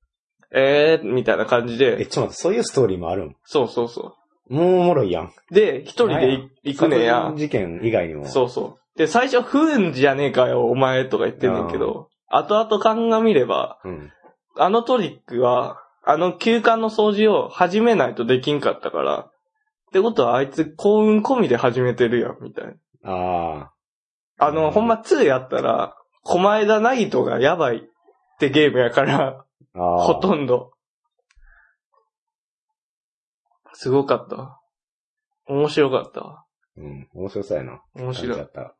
[0.53, 4.15] えー、みたいな感じえ、で、ちょっと待って、そういうストーリーもあるんそうそうそ
[4.49, 5.25] もうおもろいやん。
[5.27, 5.53] う。
[5.53, 7.33] で、一人でい行くねんや。
[7.35, 8.27] 事件以外にも。
[8.27, 8.97] そうそう。
[8.97, 14.11] で、最初、不運じゃねえかよ、お前とか言ってんねんけど、後々鑑みれば、うん。
[14.57, 19.31] あのトリックは、あの休館の掃除を始めないとできんかったから、っ
[19.93, 22.65] てことはあいつ幸運込みで始めてるやん、みたい
[23.03, 23.11] な。
[23.11, 23.71] あ
[24.37, 27.81] あの、うんほんま2やったら、狛枝ナイトがやばいっ
[28.39, 29.21] てゲームやから、あ。
[29.21, 29.45] ああ。
[29.73, 30.71] ほとんど。
[33.73, 34.59] すごかったわ。
[35.47, 36.45] 面白かったわ。
[36.77, 37.07] うん。
[37.13, 37.81] 面白そうやな。
[37.95, 38.61] 面白い感じだ。
[38.63, 38.75] った。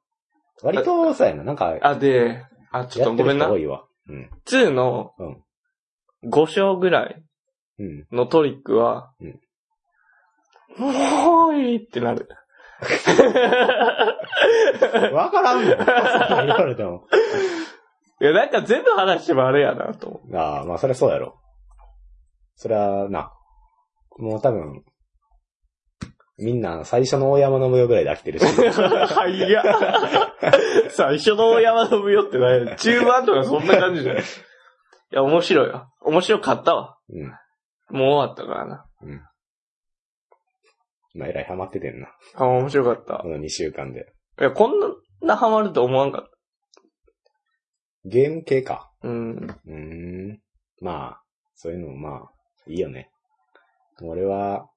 [0.64, 1.44] 割とそうやな。
[1.44, 3.50] なんか、あ、で、あ、ちょっとごめんな。
[3.50, 3.86] 多いわ。
[4.08, 4.30] うん。
[4.46, 5.44] 2のうん
[6.30, 7.24] 5章ぐらい
[7.80, 8.06] うん。
[8.12, 9.40] のトリックは、うん
[10.78, 12.30] もういいってなる。
[15.14, 15.66] わからんもん。
[15.76, 17.08] そんなん言われても。
[18.22, 20.22] いや、なんか全部話してもあれやなと。
[20.32, 21.42] ああ、まあそりゃそうやろ。
[22.56, 23.34] そりゃな。
[24.20, 24.84] もう多分、
[26.38, 28.46] みんな最初の大山の無用ぐらいで飽きてるし。
[28.46, 29.64] はいや。
[30.92, 32.78] 最初の大山の無用ってない。
[32.78, 34.24] 中盤とかそんな感じじゃない。
[34.24, 34.26] い
[35.12, 35.90] や、面白いわ。
[36.02, 36.98] 面白かったわ。
[37.10, 37.98] うん。
[37.98, 38.86] もう終わったからな。
[41.16, 42.08] まあえらいハマっててんな。
[42.36, 43.28] あ、面白かったこ。
[43.28, 44.14] の2週間で。
[44.40, 44.74] いや、こん
[45.22, 46.30] なハマると思わんかっ
[48.06, 48.92] ゲーム系か。
[49.02, 49.08] た。
[49.08, 49.36] うん。
[49.66, 49.74] うー
[50.34, 50.40] ん。
[50.82, 51.22] まあ、
[51.56, 52.32] そういうのもまあ、
[52.68, 53.10] いいよね。
[54.02, 54.68] 俺は、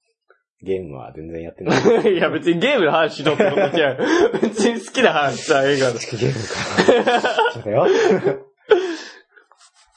[0.62, 1.80] ゲームは全然やってない。
[2.14, 3.98] いや、別にゲームの話しろってことじゃん。
[4.40, 5.94] 別に好きな話さ、映画の。
[5.94, 7.52] ゲームか。
[7.52, 7.86] ちょっとよ。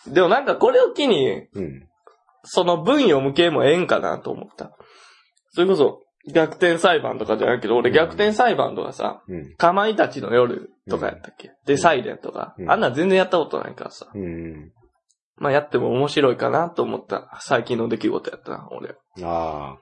[0.08, 1.88] でもなんかこれを機に、うん。
[2.44, 4.72] その文読む系もええんかなと思った。
[5.50, 9.56] それこそ、逆転裁判とかじゃないけど、俺うん逆転裁判とかさ、うん。
[9.56, 14.08] かまいたちの夜とかやったっけ、で、サイレンとか、うんあんなん全然やったことないからさ。
[14.14, 14.72] うん。
[15.38, 18.96] まあやっても面白いかなと思った最近の出来事やったな、俺。
[19.24, 19.78] ああ。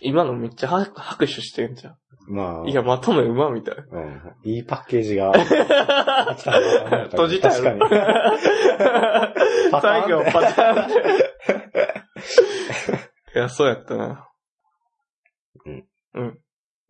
[0.00, 1.96] 今のめっちゃは拍手してんじゃん。
[2.28, 2.68] まあ。
[2.68, 3.74] いや、まとめ馬みたい。
[3.74, 4.20] うん。
[4.44, 5.32] いいパッケージが。
[7.10, 7.78] 閉じた確かよ。
[9.70, 10.94] パターン最後、パターンで。
[13.34, 14.28] いや、そうやったな。
[15.66, 15.84] に。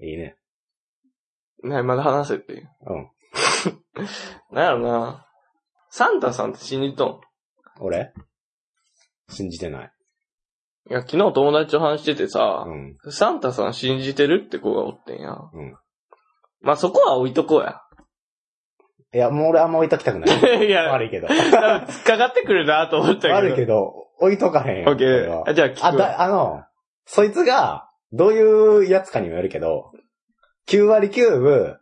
[0.01, 0.37] いいね。
[1.63, 2.69] ねまだ話せって。
[2.87, 3.11] うん。
[4.53, 5.27] なんやろな。
[5.91, 7.21] サンタさんって信じとん？
[7.81, 8.13] 俺？
[9.29, 9.93] 信じてない。
[10.91, 12.97] いや、昨日友達と話しててさう、ん。
[13.11, 15.33] サンタさん信じてるって子がおってんや。
[15.33, 15.77] うん。
[16.61, 17.81] まあ、そこは置いとこうや。
[19.15, 20.29] いや、もう俺あんま置いときたくない。
[20.67, 21.29] いや、 悪いけど。
[21.29, 21.45] 多分
[21.87, 23.35] 突っかかってくるなと思ったけど。
[23.35, 24.91] 悪いけど、置いとかへんよ。
[24.91, 25.43] オッケー。
[25.47, 25.89] あじゃあ聞くわ。
[25.89, 26.65] あ、だ、あの、
[27.07, 29.91] そいつが、どういうやつかにもよるけど、
[30.69, 31.77] 9割9分、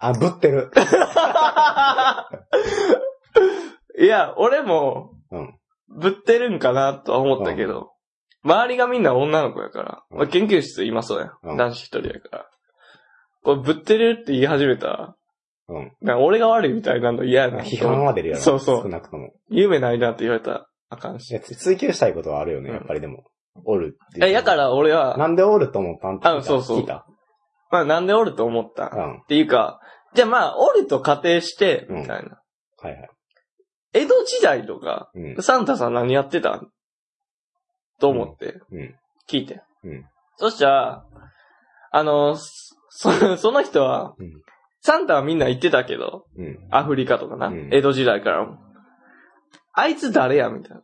[0.00, 0.70] あ、ぶってる。
[3.98, 5.58] いや、俺も、うん。
[5.88, 7.92] ぶってるんかなとは思ったけど、
[8.42, 12.50] 周りがみんな女の子やから、うんまあ研究室今そうや、うん男子一人やから。
[13.42, 15.14] これぶってるって言い始めたら、
[15.68, 15.92] うん。
[16.00, 17.62] なんか俺が悪いみたいなの嫌やな。
[17.62, 18.42] 批判は出るやろ。
[18.42, 19.32] そうそう少なくとも。
[19.48, 21.30] 夢ないなって言われたらあかんし。
[21.30, 23.24] いや追求したいことはあるよね、やっぱりでも。
[23.64, 24.26] おるって。
[24.26, 26.20] え、やから俺は、なんでおると思ったん？
[26.38, 27.06] あそうそう聞いた？
[27.70, 29.22] まあなんでおると思った、っうん。
[29.28, 29.80] ていうか、
[30.14, 32.40] じゃあまあ、おると仮定して、うんみたいな。
[32.82, 33.08] はいはい。
[33.92, 35.42] 江戸時代とか、うん。
[35.42, 36.50] サンタさん何やってた？
[36.56, 36.68] ん
[38.00, 38.94] と思って、うん。
[39.28, 39.62] 聞いて。
[39.84, 40.04] うん。
[40.36, 41.04] そしたら、
[41.92, 44.32] あの、そ その人は、うん
[44.86, 46.58] サンタはみんな言ってたけど、うん。
[46.70, 48.58] アフリカとかな、うん江戸時代からも。
[49.72, 50.50] あいつ誰や？
[50.50, 50.82] みたいな。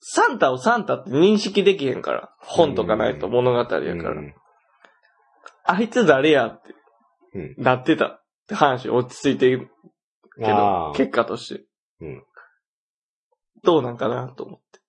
[0.00, 2.30] サンタをサンタって認識できへんから。
[2.38, 3.90] 本とかないと物語やから。
[3.90, 4.34] うん
[5.68, 6.74] あいつ誰やって、
[7.34, 9.68] うんなってたって話落ち着いてる
[10.38, 11.64] けど、結果として。
[12.00, 12.22] うん
[13.64, 14.80] どうなんかなと思って。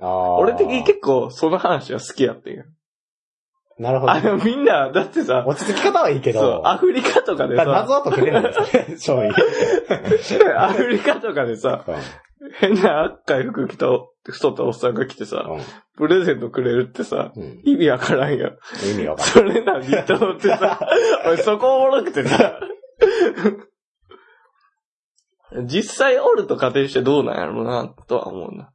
[0.00, 2.64] 俺的に結構その話は好きやってんよ。
[3.78, 4.20] なるほどあ。
[4.20, 9.34] のみんな、だってさ、落ち着き方はいいけそうど、、アフリカとかでさ、謎は解けれないんですね、 正味。
[10.56, 11.84] アフリカとかでさ、
[12.60, 13.86] 変な赤い服着た
[14.32, 15.60] 太ったおっさんが来てさ、うん。
[15.96, 17.60] プレゼントくれるってさ、うん。
[17.64, 18.58] 意味わからんやん。
[18.90, 20.04] 意味わかんそれ何？
[20.04, 20.88] と思ってさ、
[21.26, 22.58] 俺そこおもろくてさ、
[25.66, 28.70] 実際おると仮定してどうなんやろうな、とは思うな。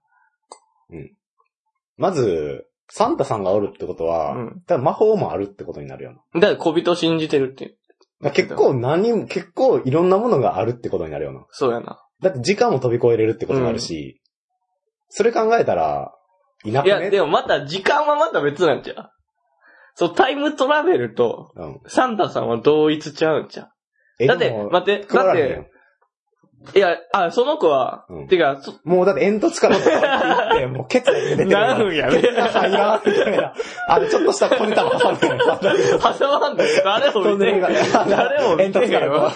[0.90, 1.14] ない。
[1.98, 6.42] まず、サンタさんがおるってことは、うんだから魔法もあるってことになるよな。
[6.42, 7.78] だから小人信じてるっていう。
[8.22, 11.46] だから結構何も、結構いろんなものがあるってことになるよな。
[11.52, 12.04] そうやな。
[12.22, 14.19] だって時間も飛び越えれるってことになるし、
[15.10, 16.14] それ考えたら、
[16.64, 16.90] いなくね？
[16.90, 19.10] いや、でもまた時間はまた別なんちゃう？
[19.96, 21.80] そう、タイムトラベルと、うん。
[21.88, 23.70] サンタさんは同一ちゃうんちゃ
[24.20, 25.66] えうだって待って、だって配られへんよ、
[26.76, 31.68] いや、あ、その子は、うんてか、そもうだって煙突からって言って、もうケツが出てるから。
[31.78, 33.54] 何分やねケツが入らんみたいな。
[33.88, 36.14] あれ、ちょっとした小ネタも挟んでるから。
[36.14, 37.62] 挟まんで、誰も見てへん。
[37.62, 39.36] 誰も見煙突てへんよからこ。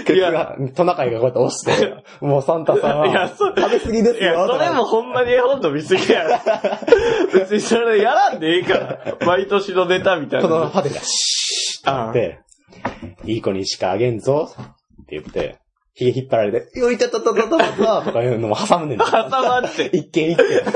[0.00, 4.30] う、ケツが、トナカイがこうやって押して、もうサンタさんいやは、そ食べ過ぎですよ。
[4.30, 6.38] いや、それもほんまに絵本と見すぎやろ。
[7.34, 9.16] 別にそれやらんでいいから。
[9.26, 10.68] 毎年のネタみたいこのな。
[10.68, 12.38] ハテがシーッって、
[13.24, 15.58] いい子にしかあげんぞって言って、
[15.96, 18.98] 髭引っ張られて、よいたたたたたたとかいうのも挟むねん。
[18.98, 19.86] 挟まって。
[19.94, 20.62] 一軒一軒。
[20.66, 20.72] 足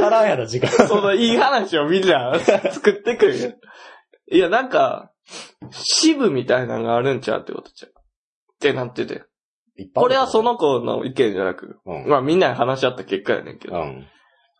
[0.00, 0.70] らんやろ、時間。
[0.88, 2.38] そのいい話をみんな
[2.72, 3.60] 作ってくる。
[4.32, 5.12] いや、なんか、
[5.70, 7.90] 支部みたいなのがあるんちゃうってことちゃう。
[7.90, 9.24] ってなってて。
[9.94, 12.08] これはそ、の子の意見じゃなく、うん。
[12.08, 13.76] まあみんなで話し合った結果やねんけど。
[13.76, 14.06] いうん。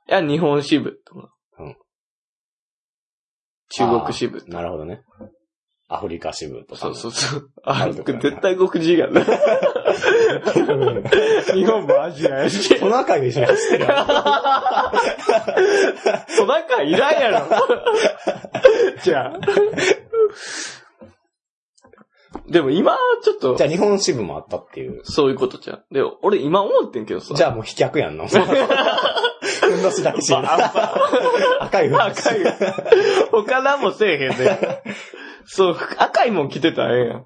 [0.08, 1.34] や、日本支部とか。
[1.58, 1.76] うん
[3.70, 4.44] 中国支部。
[4.46, 5.00] なるほどね。
[5.88, 6.80] アフリカ支部とか。
[6.80, 7.50] そうそうそう。
[7.62, 9.20] あ、絶対極地やな。
[11.52, 12.80] 日本もアジアやし。
[12.80, 14.06] トナカイで一緒に走ってるや
[16.38, 17.42] トナカイいらんやろ。
[19.04, 19.34] じゃあ。
[22.48, 23.56] でも今はちょっとん。
[23.56, 25.02] じ、ゃあ日本支部もあったっていう。
[25.04, 25.82] そういうことじゃん。
[25.92, 27.34] でも、俺今思ってんけどさ。
[27.34, 28.26] じゃあもう飛脚やんの。
[29.64, 32.20] ふんどしだけし赤いふんどし。
[32.20, 32.38] 赤い。
[33.30, 34.82] 他何もせえへんね。
[35.46, 37.18] そう、赤いもん着てたらええやん。
[37.18, 37.24] い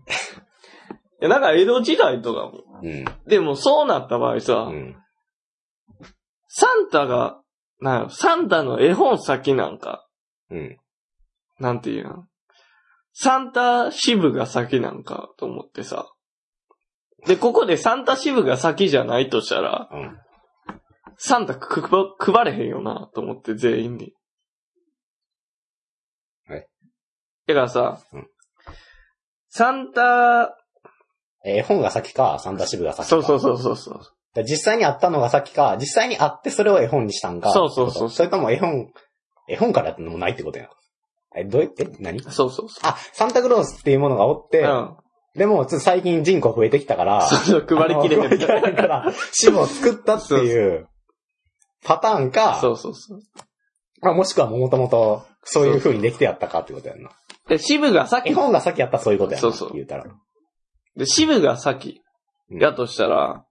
[1.21, 2.65] や、なんか江戸時代とかも。
[2.83, 3.05] うん。
[3.27, 4.97] でもそうなった場合さ、うん。
[6.47, 7.41] サンタが、
[7.81, 10.07] なんサンタの絵本先なんか、
[10.51, 10.77] うん。
[11.59, 12.25] なんていうの
[13.13, 16.07] サンタ支部が先なんかと思ってさ。
[17.27, 20.19] で、ここでサンタ支部が先じゃないとしたら、うん。
[21.19, 24.15] サンタくく配れへんよなと思って全員に。
[26.47, 26.67] はい。
[27.47, 28.27] だからさ、うん
[29.51, 30.57] サンタ、
[31.45, 33.09] え絵本が先か、サンタ支部が先か。
[33.09, 33.95] そうそうそうそうそう。
[33.95, 37.51] だから実際にあったのが先か、実際にあってそれを絵本にしたんか。
[37.53, 38.93] そうそうそうそれとも絵本、
[39.49, 40.69] 絵本からってのもないってことやん。
[41.37, 42.21] え、どうやって何？
[42.23, 44.65] そうそうそあ、サンタクロースっていうものがおって、う。
[44.65, 44.97] うん。
[45.35, 50.89] でも、ちょっと最近人口増えてきたから、そうそう、配りきれあの配りきれへんから、支部を作ったっていう
[51.85, 53.21] パターンか、そうそうそう。
[54.01, 57.11] まあ、もしくはもともとそういう風にできてやったかってことやんな。
[57.49, 59.49] で、支部が先絵、本が先やったらそういうことやんな。
[59.49, 60.05] そうそう言うたら。
[60.97, 62.03] で、支部が先、
[62.51, 63.45] うんやとしたら、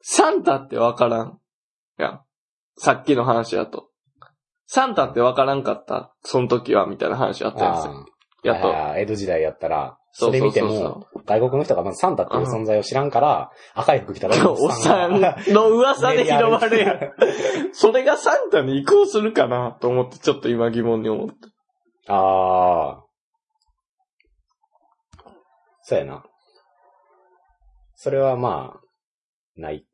[0.00, 1.38] サンタってわからん。
[1.96, 2.20] やん。
[2.76, 3.88] さっきの話だと。
[4.66, 7.84] サンタってわからんかった、その時は、みたいな話あったやつ。
[7.86, 8.04] あ
[8.42, 8.76] やっと。
[8.76, 17.12] あー江戸時代やったら、それ見ても、外国の人がまずサンタっていう存在を知らんから、赤い服着たら おっさんの噂で広まるやん。
[17.74, 21.28] それがサンタに移行するかなと思って、ちょっと今疑問に思っ
[22.06, 22.14] た。
[22.14, 23.04] ああ。
[25.82, 26.24] そうやな。
[27.94, 28.80] それはまあ、
[29.60, 29.84] ない。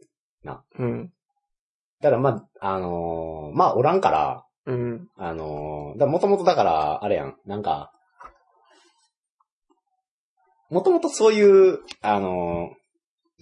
[0.79, 1.11] うん。
[2.01, 5.09] だからまあ、あのーまあおらんから、うん。
[5.17, 7.93] あのーだもともとだから、あれやん、なんか、
[10.71, 12.81] もともとそういう、あのー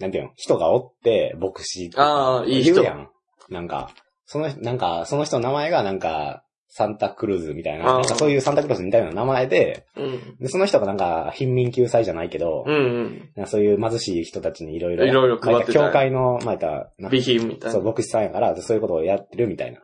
[0.01, 2.85] なんていうの、人がおって、牧師とかああ、いい人言う。
[2.85, 3.09] やん。
[3.49, 3.91] なんか、
[4.25, 10.37] その、なんか、その人の名前がなんか、サンタクルーズみたいな、あーなんかそういうサンタクロースみたいな名前で、うん。
[10.39, 13.31] で、その人がなんか、貧民救済じゃないけど、うんうん。
[13.35, 17.89] なんかそういう貧しい人たちにいろいろ、いろいろ配ってたまあ教会の、まあ、言ったら品みたいそう、な。
[17.89, 19.81] 牧師さんやから、でそういうことをやってるみたいな。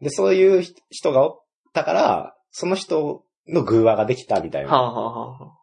[0.00, 1.40] で、そういう人がおっ
[1.72, 4.68] たから、その人の偶話ができたみたいな。
[4.68, 5.57] っはあ、はあは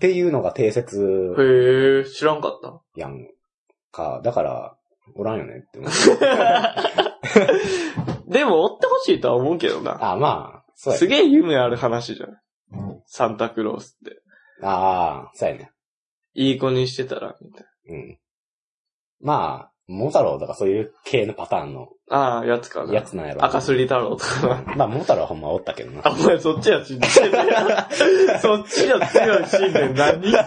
[0.00, 2.80] ていうのが定説あ、へえ、知らんかった。
[2.96, 3.28] やん
[3.92, 4.20] か。
[4.24, 4.76] だから、
[5.14, 5.90] おらんよねって思う。
[8.32, 10.12] でも、追ってほしいとは思うけどな。
[10.12, 12.40] あ、まあ、そうやすげえ夢ある話じゃん。
[13.06, 14.22] サンタクロースって。
[14.62, 15.70] ああ、そうやね。
[16.34, 18.18] いい子にしてたら、みたいうん。
[19.20, 22.16] まあ、桃太郎とかそういう系のパターンのな。
[22.16, 22.94] ああ、やつかな。
[22.94, 23.44] やつなんやろ。
[23.44, 24.62] 赤すり太郎とかな。
[24.78, 26.02] まあ、桃太郎はほんまおったけどな。
[26.04, 27.32] あ、お前そっちは信じてる。
[28.40, 30.32] そっちの強い信念何？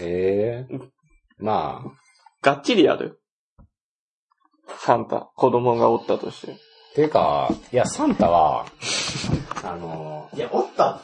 [0.00, 0.78] ええ
[1.38, 1.90] まあ、
[2.42, 3.20] がっちりやる。
[4.78, 6.56] サンタ、子供がおったとして。
[6.94, 8.66] ていうか、いや、サンタは、
[9.64, 11.00] あの、いや、おった。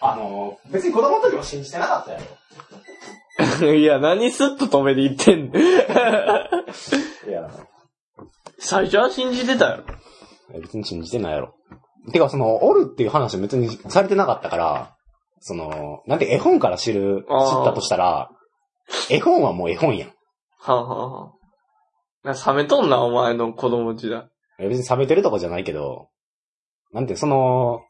[0.00, 2.24] あの、別に子供の時も信じてなかったやろ。
[3.76, 5.58] いや、何スッと止めに行ってんの？
[7.28, 7.50] いや、
[8.58, 9.84] 最初は信じてたよ。
[10.62, 11.54] 別に信じてないやろ。
[12.12, 14.96] てか、その、おるっていう話は別にされてなかったから、
[15.40, 18.30] その、なんて絵本から知る、知あーったとしたら、
[19.10, 20.08] 絵本はもう絵本やん。
[20.58, 21.32] はあ、はあは
[22.24, 24.28] あ、な冷めとんな、お前の子供時代。
[24.58, 26.08] いや別に冷めてるとかじゃないけど、
[26.92, 27.82] なんて、その、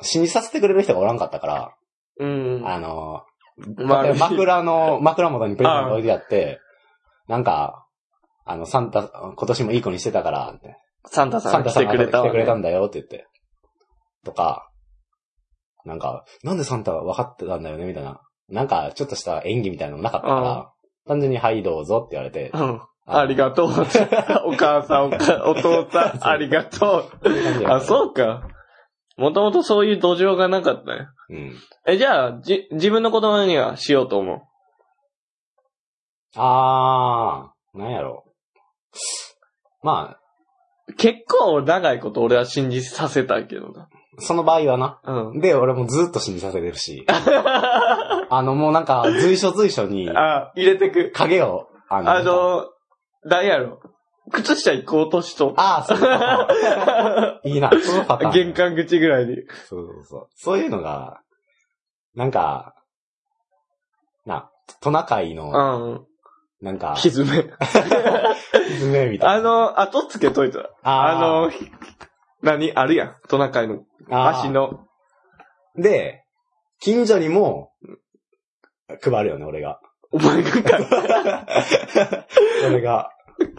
[0.00, 1.74] 信じさせてくれる人がおらんかったから、
[2.18, 2.62] うん。
[2.64, 3.22] あの、
[3.56, 6.60] 枕の、 枕元にプレゼント置いてあって、
[7.28, 7.86] なんか、
[8.44, 10.54] あの、サンタ、今年もいい子にしてたから、
[11.06, 12.58] サンタさサンタさんんが来てくれた来てくれたね。
[12.60, 13.26] んだよって言って。
[14.24, 14.68] とか、
[15.84, 18.20] なんか、なんでサンタ分かってたんだよねみたいな。
[18.48, 20.72] なんか、ちょっとした演技みたいなのもなかったから、
[21.06, 22.50] 単純にはいどうぞって言われて。
[22.54, 22.80] うん。
[23.06, 23.68] ありがとう。
[24.46, 27.66] お母さん、おかお父さん、ありがとう。
[27.66, 28.46] あ、そうか。
[29.16, 31.06] もともとそういう土壌がなかったね。
[31.30, 31.56] うん。
[31.86, 34.42] え、じゃあ、じ、自分の子供にはしようと思う。
[36.34, 38.24] あー、なんやろ。
[39.82, 40.16] ま
[40.96, 43.82] 結構長いこと俺は信じさせたいけどな。
[43.82, 45.00] あ、その場合はな。
[45.04, 45.40] うん。
[45.40, 47.06] で、俺もずっと信じさせてるし。
[47.08, 51.12] あの、もうなんか、随所随所に、あ、入れてく。
[51.12, 52.66] 影を、ああの、
[53.24, 53.80] 何やろ。
[54.30, 55.54] 靴下行こうとしと。
[55.56, 57.40] ああ、そうか。
[57.44, 58.32] いいな、そのパターン。
[58.32, 59.36] 玄関口ぐらいに。
[59.68, 60.28] そうそうそう。
[60.34, 61.20] そういうのが、
[62.14, 62.74] なんか、
[64.24, 66.06] な、トナカイうの、ん。
[66.60, 67.44] なんか、ひずめ。
[68.78, 69.32] 爪みたいな。
[69.32, 70.70] あの、後つけといた。
[70.84, 71.70] あの、ひ
[72.42, 72.72] 何？
[72.72, 73.16] あるやん。
[73.28, 74.50] トナカイの足。
[74.50, 74.86] の。
[75.76, 76.24] で、
[76.80, 77.72] 近所にも、
[79.02, 79.80] 配るよね、俺が。
[80.12, 80.78] お前がか。
[82.66, 83.10] 俺が。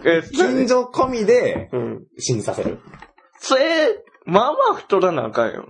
[0.06, 2.06] え、 近所込みで、うん。
[2.18, 2.80] 信じさせる。
[3.40, 5.66] それ、まあまあ太らなあかんよ。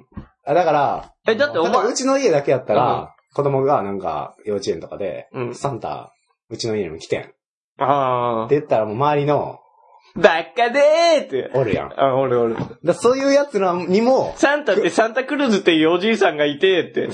[0.46, 5.56] あだから、えだってお前例えばうちの家だけやったら、子供がなんか幼稚園とかで、うん。
[5.56, 6.14] サンタ、
[6.50, 7.22] うちの家にも来てん。
[7.22, 7.34] って
[7.80, 8.48] ああ。
[8.50, 9.60] 言ったらもう周りの、
[10.16, 11.50] ばっかでーって。
[11.56, 11.90] おるやん。
[11.90, 12.56] だかあ、俺俺。
[12.84, 17.08] らそういうやつらにも、サンタってサンタクルーズっていうおじいさんがいてって。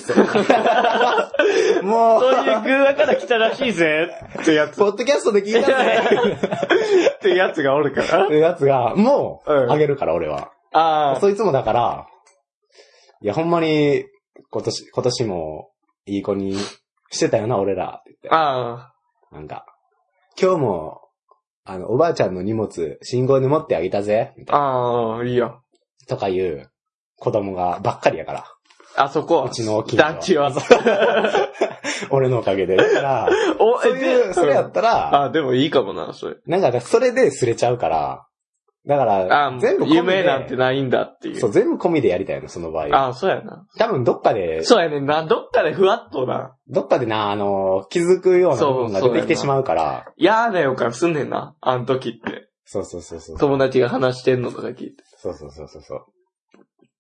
[1.81, 4.09] もう、そういう偶話から来たらしいぜ
[4.41, 4.77] ってやつ。
[4.77, 6.01] ポッドキャストで聞いたぜ
[7.15, 8.37] ってやつがおるからって。
[8.37, 10.51] やつが、もう、うんあげるから、俺は。
[10.73, 11.19] ああ。
[11.21, 12.07] そいつもだから、
[13.21, 14.05] いや、ほんまに、
[14.49, 15.69] 今年、今年も、
[16.05, 16.55] いい子に
[17.11, 18.01] してたよな、俺ら。
[18.01, 18.29] って言って。
[18.31, 18.91] あ
[19.31, 19.65] なんか、
[20.41, 21.01] 今日も、
[21.69, 24.33] あの、おばあちゃんの荷物、信号で持ってあげたぜ。
[24.37, 24.57] みたあ。
[24.57, 25.61] いああ、いいよ。
[25.99, 26.07] な。
[26.07, 26.71] とかいう、
[27.17, 28.45] 子供がばっかりやから。
[28.95, 29.45] あそこは。
[29.45, 30.51] うちの近所は団地は。
[32.09, 32.75] 俺のおかげで。
[32.75, 33.29] だから、
[33.59, 36.37] お、そういう、それやったら、あ、でもいいかもな、それ。
[36.47, 38.25] なんか、それですれちゃうから、
[38.87, 41.39] だからあ、全部込みで夢なんてないんだっていう。
[41.39, 43.09] そう、全部込みでやりたいの、その場合。
[43.09, 43.65] あそうやな。
[43.77, 45.25] 多分どっかで、そうやねんな。
[45.25, 46.55] どっかでふわっとな。
[46.67, 51.55] どっかでな、あの、気づくような部分が出てきてしまうから、嫌な予感すんねんな。
[51.61, 52.49] あの時って。
[52.63, 53.37] そうそうそうそう。
[53.37, 55.03] 友達が話してんのとか聞いて。
[55.17, 56.05] そうそうそうそうそう。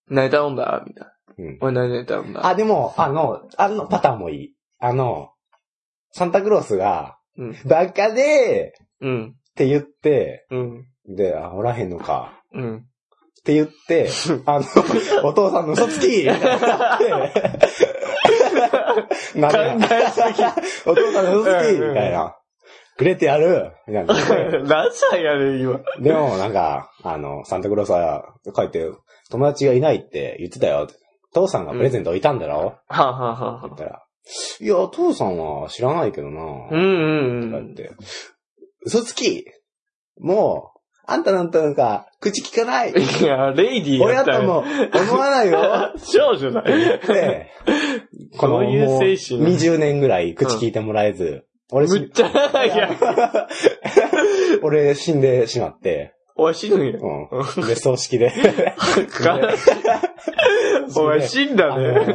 [0.09, 1.13] 泣いたもんだみたいな。
[1.37, 1.57] うん。
[1.61, 4.53] お前何泣いたもんだあ、でも、あの、あのパターンもいい。
[4.79, 5.29] あの、
[6.11, 7.55] サンタクロースが、うん。
[7.65, 9.35] バカでーっうん。
[9.55, 10.85] て言って、うん。
[11.09, 12.41] で、あ、おらへんのか。
[12.53, 12.77] うん。
[12.77, 14.09] って言って、
[14.45, 14.65] あの、
[15.23, 16.39] お父さんの嘘つき なん
[19.79, 20.43] で考えすぎ
[20.85, 22.35] お父さんの嘘つきみたいな。
[22.97, 23.71] くれてやる？
[23.87, 24.13] みたいな。
[24.63, 25.79] 何歳やねん、今。
[25.99, 28.91] でも、なんか、あの、サンタクロースは帰って、
[29.31, 30.87] 友達がいないって言ってたよ。
[31.33, 34.03] 父さんがプレゼント置いたんだろ、はあ、はあはあ、言ったら、
[34.59, 36.41] いや、父さんは知らないけどな。
[36.41, 37.51] うんうんうん。
[37.51, 37.91] とか言って。
[38.81, 39.45] 嘘つき
[40.19, 40.78] もう、
[41.11, 44.63] あんたなんとなんか、口聞かないいや、レイディー俺ややったたっもよ。
[45.11, 46.99] 思わないよ 少女だよ。
[47.07, 47.47] で、
[48.37, 52.97] このどういうもう精神20年ぐらい口聞いてもらえず、俺しむっちゃ長いやん。
[54.63, 56.93] 俺死んでしまって、おい死ぬんや。
[56.99, 57.67] うん。
[57.67, 58.31] で、葬式で。
[58.33, 59.71] 悲しい
[60.99, 61.91] お前死んだあね。
[61.93, 62.05] の、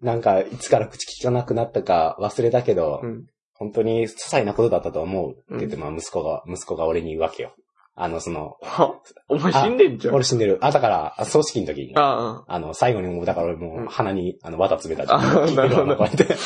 [0.00, 3.24] なんか、いつから口聞かなくなったか忘れたけど、うん
[3.60, 7.54] 本当に些細なことだったと思うって言って、うんまあ息子が、息子が俺に言うわけよ。
[8.00, 8.94] あの、その、は
[9.28, 10.14] お前死んでんじゃん。
[10.14, 10.58] 俺死んでる。
[10.60, 16.24] あ、だから、あ葬式の時に、ああの、最後にもう、だから俺もう鼻に、あの、綿詰めたあ聞いてるわなるほどこうやって。
[16.24, 16.36] あ。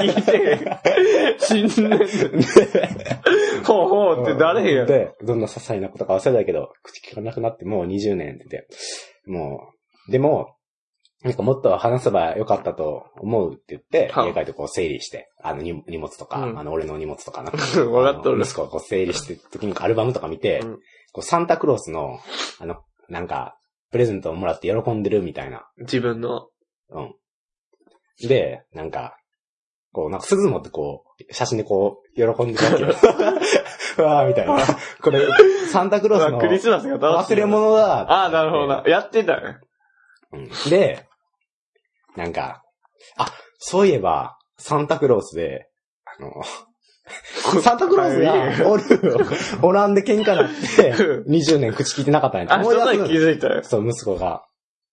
[0.00, 0.78] 聞いて、
[1.40, 1.98] 死んでんの。
[3.64, 4.86] ほうほうって誰やん。
[4.86, 8.68] で、どんな些細なことか忘れたけど、口聞かなくなってもう20年って言って、
[9.26, 9.72] も
[10.08, 10.54] う、でも、
[11.22, 17.50] なんかもっと話せばよかったと思うって言って、はあ家帰ってこう整理して、あの荷荷物とか、うんあの俺の荷物とかな。
[17.90, 20.78] わかっとる息子がこう整理してる時にアルバムとか見て、うん
[21.12, 22.18] こうサンタクロースの、
[22.58, 22.76] あの、
[23.08, 23.58] なんか、
[23.90, 25.66] プレゼントをもらって喜んでるみたいな。
[25.76, 26.48] 自分の。
[26.88, 27.14] うん。
[28.26, 29.18] で、なんか、
[29.92, 32.88] こう、なんか鈴持ってこう、写真でこう、喜んでるわけよ。
[33.98, 34.56] う わーみたいな。
[35.02, 35.28] これ、
[35.70, 38.00] サンタクロースのクリスマスが楽しい忘れ物だ。
[38.10, 38.82] ああ、なるほどな。
[38.86, 39.58] やってたね。
[40.32, 41.06] うんで、
[42.16, 42.62] なんか、
[43.16, 45.68] あ、そういえば、サンタクロースで、
[46.04, 46.42] あの、
[47.62, 48.82] サンタクロースがおる、
[49.62, 50.92] おらんで喧嘩なって、
[51.28, 53.62] 20年口聞いてなかったんやあ、そんなに気づいたよ。
[53.64, 54.44] そう、息子が。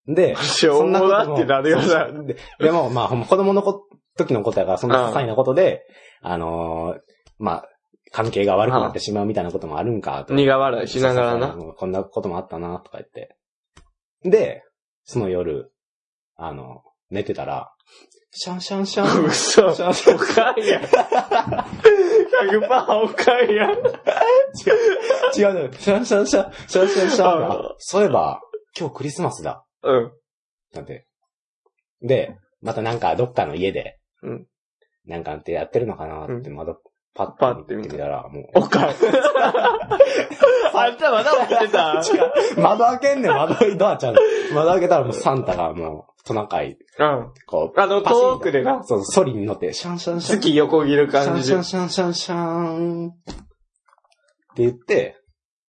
[0.07, 2.11] で、しょうもなってなるよな。
[2.23, 5.83] ででも、まあ、子供のこ時のことやから、そんな些細なことで、
[6.21, 6.99] あのー
[7.37, 7.69] まあ、
[8.11, 10.33] 関係が悪くなってしまうみたいなこともあるんかと。
[10.33, 11.49] 苦笑いしながらな。
[11.49, 13.35] こんなこともあったな、とか言って。
[14.23, 14.63] で、
[15.03, 15.71] その夜、
[16.35, 17.73] あの、寝てたら、
[18.31, 19.25] シャンシャンシャン。
[19.25, 19.73] 嘘。
[19.73, 20.83] シャンシャンおかんやん。
[20.83, 20.87] 100%
[23.03, 23.71] おかんやん。
[25.35, 25.73] 違うのよ。
[25.73, 27.75] シャンシャンシャン、シャンシャンシャンあが。
[27.79, 28.39] そういえば、
[28.77, 29.65] 今日クリスマスだ。
[29.81, 30.11] うん。
[30.73, 31.07] なんて。
[32.01, 34.45] で、またなんかどっかの家で、うん
[35.05, 36.79] なんかってやってるのかなって、窓
[37.19, 38.89] パッパッと見て見たてみたら、もう、おかん。
[40.73, 42.01] あんたまだ起きてた
[42.55, 44.15] 窓開けんねん、窓、ドアちゃん。
[44.53, 47.33] 窓開けたらもうサンタがもう、トナカイ、うん。
[47.45, 50.39] こう、あの、遠くでな、そう、ソリに乗って、シャンシャンシャン。
[50.39, 51.75] 月横切る感じでシャンシ。
[51.75, 53.09] ャンシャンシャンシャン。
[53.09, 53.11] っ
[54.55, 55.17] て言って、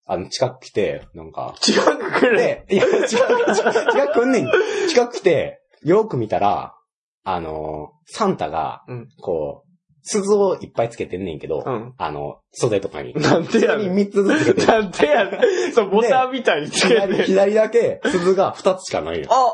[0.07, 2.65] あの、近く来て、なんか、近く来れ。
[2.69, 4.51] で、いや、違う、違う、違う、来んねん。
[4.89, 6.77] 近く来て、よく見たら、
[7.25, 9.70] あの、サンタがうん、こう、
[10.03, 11.95] 鈴をいっぱいつけてんねんけど、うん。
[11.99, 13.15] あの、袖とかに。
[13.15, 14.07] なんでやにねん。
[14.09, 14.67] 3つずつつけてる。
[14.67, 15.39] なんでやね
[15.69, 15.73] ん。
[15.73, 17.23] そう、ボタンみたいにつけ左、て。
[17.25, 19.27] 左だけ、鈴が2つしかないよ。
[19.31, 19.53] あ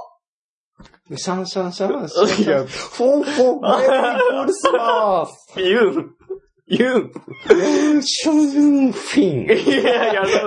[1.08, 2.66] でシャンシャンシャンシャンシいやャン。
[2.66, 6.16] フォンフォン、メリークリスマス言うん。
[6.68, 6.98] 言う
[7.98, 8.02] ん。
[8.02, 9.44] シュンフィン。
[9.46, 10.46] いやいや、そ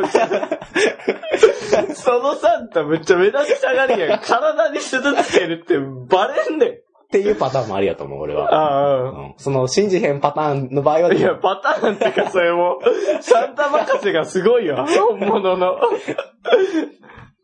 [1.80, 4.20] の、そのサンタめっちゃ目立ちたがりやん。
[4.20, 5.78] 体に鈴つけるって
[6.14, 6.70] バレんねん。
[7.10, 8.54] っていうパターンもありやと思う、俺は。
[8.54, 9.02] ああ。
[9.02, 12.80] うんその、信じへんパターンの場合は、いや、パターンってか、それも、
[13.22, 14.86] サンタ任せがすごいよ。
[14.86, 15.80] 本物の。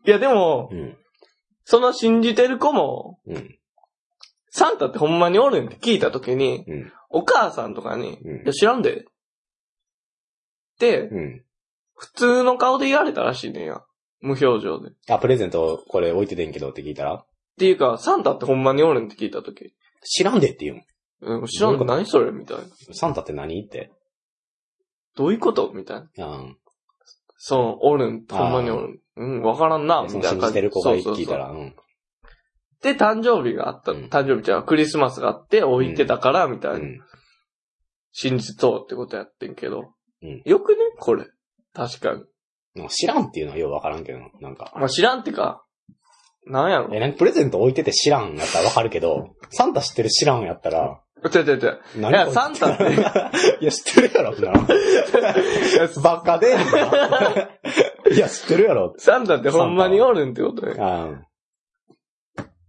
[0.06, 0.96] いや、でもう、ん。
[1.64, 3.58] その信じてる子も、うん。
[4.50, 6.92] サンタってほんまにおるんって聞いたときに、うん。
[7.10, 9.00] お母さんとかに、うんいや、知らんで。
[9.00, 9.04] っ
[10.78, 11.44] て、うん。
[11.96, 13.82] 普通の顔で言われたらしいねんや。
[14.20, 14.90] 無表情で。
[14.90, 17.24] っあ、プレゼントこれ置いててんけどって聞いたら
[17.58, 20.74] ていうか、サンタってほんまにおるんって聞いたとき、知らんでって言
[21.22, 21.40] うん。
[21.40, 22.64] うん、知らんで何それみたいな。
[22.92, 23.90] サンタって何って？
[25.16, 25.72] どういうこと？
[25.74, 26.26] みたいな。
[26.26, 26.56] うん。
[27.38, 29.00] そう、おるん、ほんまにおるん。
[29.16, 30.40] うん、わからんな、みそたいな感じ。
[30.40, 31.74] の信じてる子が聞いたら、うん。
[32.82, 36.78] で、誕生日があった、うん誕生日じゃあクリスマスがあって置いてたから、みたいな。
[36.78, 37.00] うん。
[38.12, 39.92] 信じとうってことやってんけど。
[40.22, 40.78] うんよくね？
[40.98, 41.26] これ。
[41.72, 42.22] 確かに。
[42.74, 44.72] なんか知らんっていうのはようわからんけど、なんか。
[44.76, 45.64] まあ、知らんってか、
[46.46, 46.94] なんやろ？
[46.94, 51.72] え、なんかプレゼント置いてて知らんやったらわかるけど、サンタ知ってる知らんやったら、ちょちょちょ。
[51.96, 52.84] 何いや、サンタって、
[53.60, 54.52] いや、知ってるやろ、な。
[56.02, 56.56] バカで。
[58.12, 58.94] いや、知ってるやろ。
[58.98, 60.74] サンタってほんまにおるんってことね。
[60.78, 61.22] あ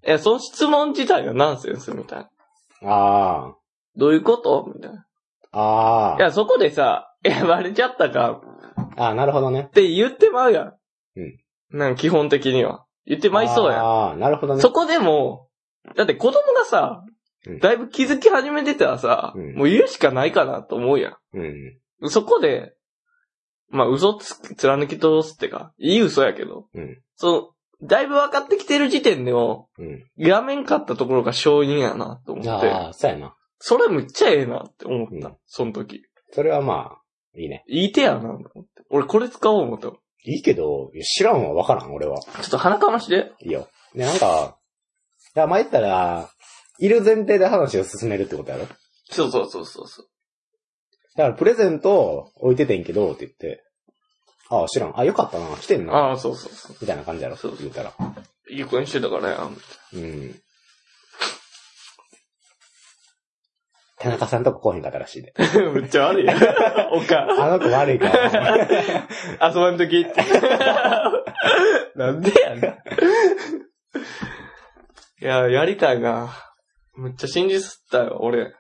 [0.06, 2.20] いや、その質問自体がナンセンスみたい
[2.82, 2.90] な。
[2.90, 3.56] あ。
[3.96, 4.72] どういうこと？
[4.74, 5.06] みたいな。
[5.52, 6.18] ああ。
[6.18, 8.42] いや、そこでさ、いや、バレちゃったか、
[8.96, 9.66] ああ、なるほどね。
[9.68, 10.74] って言ってまうやん。
[11.18, 11.78] うん。
[11.78, 12.86] なんか基本的には。
[13.08, 13.82] 言ってまいそうやん。
[13.82, 14.62] ああ、なるほどね。
[14.62, 15.48] そこでも、
[15.96, 17.04] だって子供がさ
[17.46, 22.06] うん、だいぶ気づき始めてたらさ、うんもう言うしかないかなと思うやうん。
[22.08, 22.10] ん。
[22.10, 22.74] そこで、
[23.70, 27.02] まあ嘘つ、貫き通すってか、いい嘘やけど、うん。
[27.16, 30.04] その、だいぶ分かってきてる時点でも、うん。
[30.18, 33.36] やめんかったところが勝因やなと思って、ああ、そうやな。
[33.60, 36.04] それむっちゃええなって思った、うんその時。
[36.32, 37.02] それはまあ、
[37.40, 37.64] いいね。
[37.68, 38.52] いい手やなと思って。
[38.90, 39.92] 俺これ使おう思った。
[40.28, 42.20] ちょいいけど、知らんわ、わからん、俺は。
[42.20, 43.32] っと鼻かまして。
[43.42, 43.70] いいよ。
[43.96, 44.58] で、なんか、
[45.34, 46.30] だから前言ったら、
[46.80, 48.68] いる前提で話を進めるってことやろ？
[49.10, 50.06] そうそうそうそうそう。
[51.16, 53.64] だからプレゼント置いててんけど、って言って、
[54.50, 55.00] ああ、知らん。
[55.00, 55.94] あ、よかったな、来てんな。
[55.94, 56.78] ああ、そうそうそう。
[56.82, 57.94] みたいな感じやろ、そう言ったら。
[58.50, 59.50] いい子にしてたからや。
[59.94, 60.42] うん。
[64.00, 65.34] 田中さんとこ来へんかったらしいで。
[65.74, 66.38] めっちゃ悪いやん。
[66.94, 67.28] おか。
[67.40, 69.50] あの子悪いから。
[69.50, 70.22] 遊ばんときって。
[71.96, 72.84] なんでやね
[75.22, 75.24] ん。
[75.24, 76.30] いや、やりたいな。
[76.96, 78.54] めっちゃ信じすったよ、俺。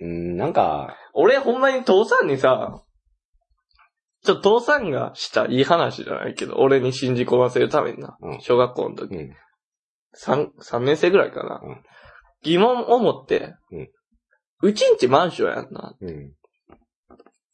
[0.00, 2.82] うん、なんか、俺ほんまに父さんにさ、
[4.24, 8.16] ちょっと父さんがしたいい話じゃないけど、俺に信じ込ませるためにな。
[8.20, 9.14] うん小学校の時。
[9.16, 9.36] うん。
[10.12, 11.60] 三、三年生ぐらいかな。
[11.62, 11.82] うん
[12.42, 13.88] 疑問を持って、うん
[14.62, 15.94] うちんちマンションやんな。
[16.00, 16.32] うん。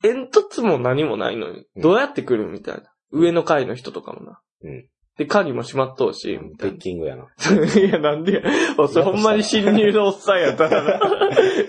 [0.02, 2.82] 煙突も何もないのに、うんどうやって来るみたいな。
[3.10, 4.40] 上の階の人とかもな。
[4.62, 4.86] うん
[5.18, 7.24] で、鍵も閉まっとうし、みたペいッキングやな。
[7.24, 7.28] な。
[7.78, 8.42] いや、なんでや。
[8.78, 10.90] おそれほんまに侵入のおっさんやったらな。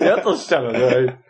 [0.00, 1.20] やとしたらね。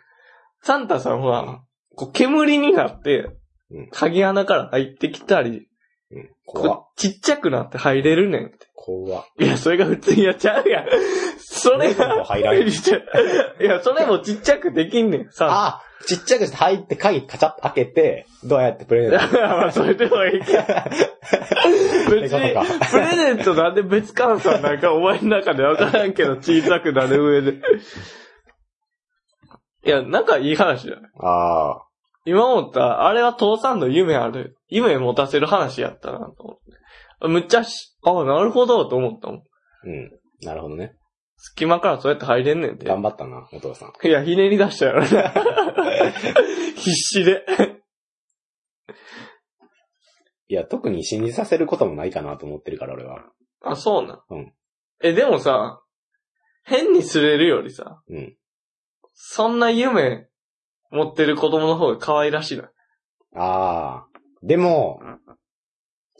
[0.61, 3.31] サンタさんは、こう煙になって
[3.71, 5.67] うん、鍵穴から入ってきたり、
[6.11, 6.29] うん。
[6.45, 8.64] 怖っこうちっちゃくなって入れるねんって。
[8.85, 10.87] 怖っいや、それが普通にやっちゃうやん。
[11.39, 12.65] それが、入らんい
[13.59, 15.31] や、それもちっちゃくできんねん。
[15.31, 20.61] さあ、ちっちゃくして入って鍵カチャッと開けて、どうやってプレゼント まあ、それでもいいけど。
[22.21, 22.53] 別に、
[22.91, 27.53] プレゼントなんで別換算なんかお前の中でわからんけど、小さくなる上で。
[29.83, 30.99] いや、なんかいい話だよ。
[31.19, 31.81] ああ。
[32.25, 36.64] 今思ったら、あれは父さんの夢ある、夢持たせる話やったなと思って。
[37.27, 39.43] むっちゃし、ああ、なるほど、と思ったもん。
[39.85, 40.11] うん。
[40.41, 40.95] なるほどね。
[41.37, 42.85] 隙間からそうやって入れんねんて。
[42.85, 44.07] 頑張ったな、お父さん。
[44.07, 45.01] いや、ひねり出したよ。
[46.75, 47.45] 必死で。
[50.47, 53.25] いや、特に信じさせることもないかなと思ってるから、俺は。
[53.61, 54.21] あ、そうなん。
[54.29, 54.53] うん
[55.01, 55.81] え、でもさ、
[56.63, 58.37] 変にすれるよりさ、うん。
[59.13, 60.27] そんな夢
[60.89, 62.57] 持ってる子供の方が可愛らしい？
[62.57, 62.69] な。
[63.35, 64.07] ああ。
[64.41, 65.01] でも、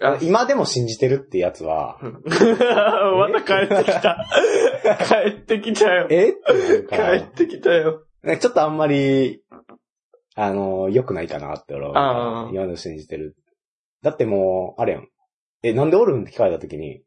[0.01, 4.25] あ今でも信じてるってやつは、 また帰ってきた。
[5.07, 6.07] 帰ってきたよ。
[6.09, 6.31] え？
[6.31, 8.03] ってなるか帰らってきたよ。
[8.21, 9.41] なんかちょっとあんまり、
[10.35, 13.37] あの、良くないかなって俺はああ今でも信じてる。
[14.01, 15.07] だってもう、あれやん。
[15.63, 17.01] え、なんでおるんって聞かれたときに、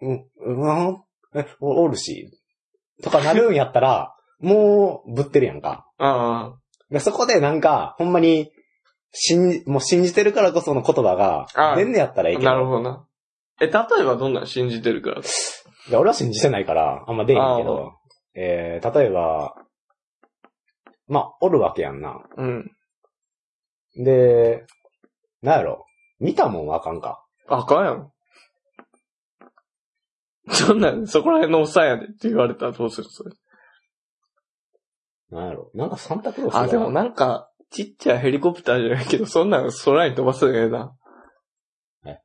[0.00, 1.02] うん、うん、
[1.34, 2.30] え、おおるし、
[3.02, 5.86] とかなるんやったら、もう、ぶってるやんか。
[5.98, 6.54] あ
[6.90, 8.50] でそこでなんか、ほんまに、
[9.12, 12.50] 信じ、もう信じてるからこその言葉があ、あ出んねやったらいいあ、けど。
[12.50, 13.06] なるほどな。
[13.60, 15.20] え、例えばどんなん信じてるから？
[15.20, 15.22] い
[15.92, 17.92] や俺は信じてないから、あんま出えへんけど、
[18.34, 19.54] えー、例えば、
[21.08, 22.22] まあ、おるわけやんな。
[22.36, 22.70] うん。
[23.96, 24.64] で、
[25.42, 25.84] なんやろ？
[26.20, 27.24] 見たもんはあかんか。
[27.48, 28.10] あかんやん。
[30.50, 33.32] そんなん、そこら辺のおっさんやでって言われたらどうするそれ。
[35.30, 35.70] なんやろ？
[35.74, 40.92] なんかサンタクロースがあ、でもなんか、ちっちゃいヘリコプターじゃないけど、そんなの空に飛ばすのええな。
[42.04, 42.18] え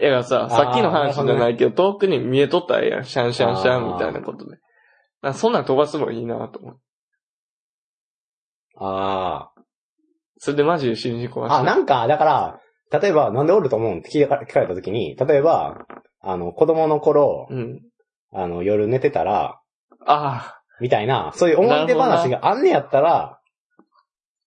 [0.00, 3.04] いやさ、さっきの話じゃないけど、遠くに見えとったらええやん。
[3.04, 4.58] シャンシャンシャンみたいなことで。
[5.22, 6.78] なそんなん飛ばすのいいなと思う。
[8.78, 9.50] あ
[10.38, 11.56] それでマジで信じ込まあ。
[11.56, 11.74] あ、せた。
[11.74, 12.60] なんか、だから、
[13.00, 15.86] 例えば、なんでおると思うんって聞か聞かれたときに、例えば、
[16.20, 17.80] あの、子供の頃、うん。
[18.32, 19.60] あの、夜寝てたら、
[20.04, 23.35] あみたいな、そういう思い出話があんねやったら、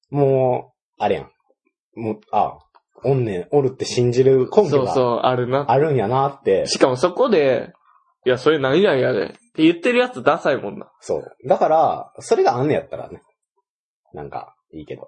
[0.10, 1.32] もう、あれやん。
[1.99, 2.57] もう、あ、
[3.03, 5.66] おんねん、おるって信じるあ、根拠がそうそう、あるな。
[5.70, 7.72] あるんやなって、しかもそこで、
[8.26, 9.26] いや、それ何々やで。
[9.28, 10.91] って言ってるやつダサいもんな。
[10.99, 11.47] そう。
[11.47, 13.22] だから、それがあんねやったらね、
[14.14, 15.07] なんか、いいけど。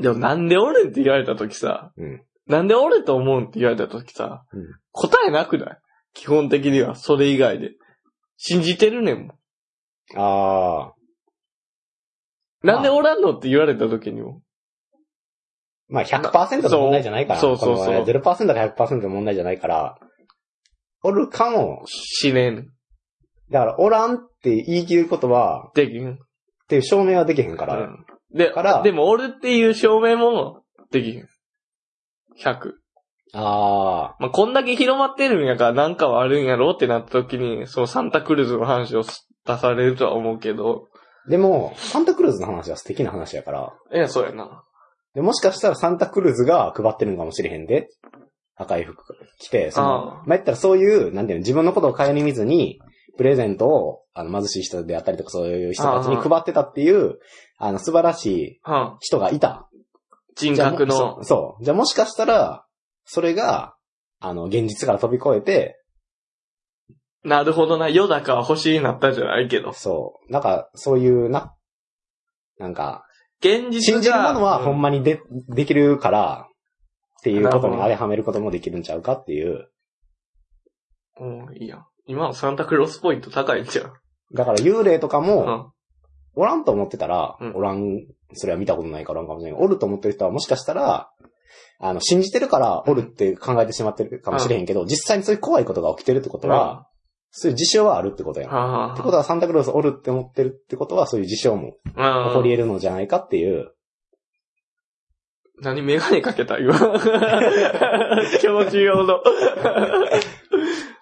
[0.00, 2.22] でもなんで俺って言われた時さ、うん。
[2.46, 5.78] なんで俺と思うんって言われた時さ、うん答えなくない？
[6.12, 7.70] 基本的には、それ以外で。
[8.36, 9.30] 信じてるねんもん。
[10.20, 10.91] ああ。
[12.62, 14.40] なんでおらんのって言われた時にも。
[15.88, 17.40] まあ100%の問題じゃないから。
[17.40, 19.98] そうそうそうそうこの0%か100%の問題じゃないから、
[21.02, 22.68] おるかも、しねん。
[23.50, 26.14] だから、おらんって言い切ることは、できん。
[26.14, 26.16] っ
[26.68, 27.78] ていう証明はできへんから。
[27.78, 31.26] うんでから、でも俺っていう証明もできん。
[32.42, 32.72] 100。
[33.34, 39.02] あまあ、こんだけ広まってるんやからなんかはあるんやろってなった時に、そのサンタクルーズの話を
[39.46, 40.91] 出されるとは思うけど、あ。
[41.28, 43.72] でも、サンタクルーズの話は素敵な話やから。
[43.92, 44.64] いや、そうやな。
[45.14, 47.88] でもしかしたらサンタクルーズが配ってるのかもしれへんで。
[48.54, 49.02] 赤い服
[49.38, 52.80] 着て、その、ああまあ、言ったらそういう、なんていうの、自分のことを顧みずに、
[53.16, 57.18] プレゼントを、あの、貧しい人であったりとかそういう人たちに配ってたっていう、
[57.58, 59.68] あの、素晴らしいは人がいた。
[60.34, 61.18] 人格じゃあのも。
[61.18, 61.24] そう。
[61.24, 62.64] そうじゃあもしかしたら、
[63.04, 63.74] それが、
[64.20, 65.81] あの、現実から飛び越えて、
[67.24, 67.88] なるほどな。
[67.88, 69.72] 世だかは星になったじゃないけど。
[69.72, 70.32] そう。
[70.32, 71.54] なんか、そういうな、
[72.58, 73.04] なんか、
[73.40, 74.00] 現実が。
[74.00, 74.90] 信じるものはほんま。
[74.90, 76.48] まにで、できるから、
[77.20, 79.68] っていうことに当てはめることもできるんちゃうかっていう。
[81.20, 81.86] うん、いいやん。
[82.06, 83.92] 今のサンタクロースポイント高いんちゃう？
[84.34, 85.72] だから幽霊とかうも、ん。
[86.34, 89.60] おらんと思ってたら、うんおらん、それは見たことないからおらんかもしれない。
[89.60, 91.10] おると思ってる人はもしかしたら、
[91.78, 96.88] あの、信じてるからおるって考えてしまってるかもしれへんけど、実際にそういう怖いことが起きてるってことは、
[97.34, 98.50] そういう事象はあるってことやん。
[98.50, 103.72] はあ、はあってことはサンタクロースおるって思ってるってことはそういう事象も起うんこり得るのじゃないかっていう。
[105.62, 106.78] 何メガネかけた今。
[106.78, 109.18] 教授用の。
[109.18, 109.22] っ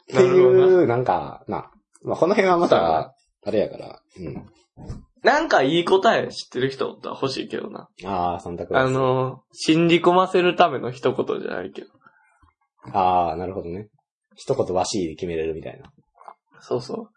[0.07, 1.70] ていう、なんか、な。
[2.03, 3.14] まあ、この辺はまた、
[3.45, 4.01] あれやから。
[4.18, 4.47] うん。
[5.22, 7.89] なんかいい答え知ってる人おったら欲しいけどな。
[8.05, 8.93] ああ、サンタクローあス。
[8.93, 11.89] の、信じ込ませるための一言じゃないけど。
[12.93, 13.89] ああ、なるほどね。
[14.37, 15.91] 一言わしいで決めれるみたいな。
[16.61, 17.09] そうそう。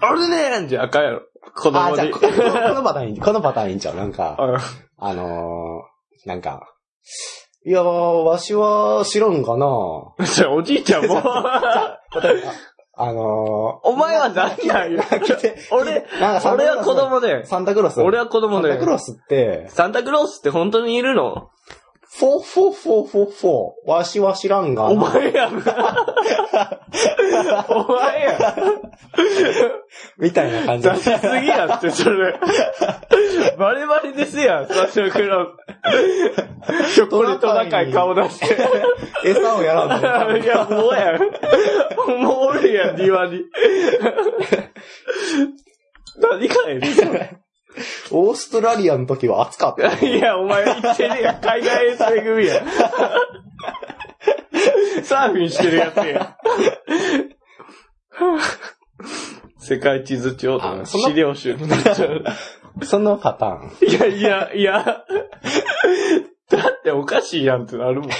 [0.00, 1.22] あれねーんじゃあかんやろ。
[1.54, 1.96] 子供に。
[1.96, 2.26] じゃあ、こ こ
[2.74, 3.96] のパターンいい、このパターンいいんちゃう？
[3.96, 4.56] なんか、うん
[4.98, 6.68] あのー、なんか、
[7.64, 9.66] いやー、わしは知らんかな
[10.24, 11.22] じゃあおじいちゃんも。
[12.94, 15.02] あのお前は何なんよ。
[15.72, 17.44] 俺、ー、なんかサンタクロース俺は子供で。
[17.46, 18.00] サンタクロース。
[18.02, 18.90] 俺は子供でサンタク。
[18.90, 21.48] ロースって、サンタクロースって本当にいるの？
[22.14, 24.90] フォーフォーフォーフォーフォー、わしは知らんがな。
[24.90, 25.54] お前やん。
[25.56, 25.58] お
[27.90, 28.82] 前やん。
[30.18, 30.90] みたいな感じ。
[30.90, 32.38] 出しすぎやって、それ。
[33.56, 35.46] バレバレですやん、サンタクロー
[36.86, 36.94] ス。
[36.94, 38.58] ひょっこりトナカイ顔出して。
[39.24, 40.36] 餌をやらんの？
[40.36, 41.22] いや、もうやん。
[42.22, 43.40] もうおるやん、庭に。
[46.20, 47.41] 何かやねんそれ
[48.10, 50.04] オーストラリアの時は暑かった。
[50.04, 51.40] いや、お前言ってるやん。
[51.40, 52.66] 海外遠征組やん。
[55.04, 56.36] サーフィンしてるやつやん。
[59.58, 62.24] 世界地図帳とか資料集になっちゃう。
[62.84, 63.72] そのパターン。
[63.88, 64.84] いやいや、いや。
[66.50, 68.10] だっておかしいやんってなるもん。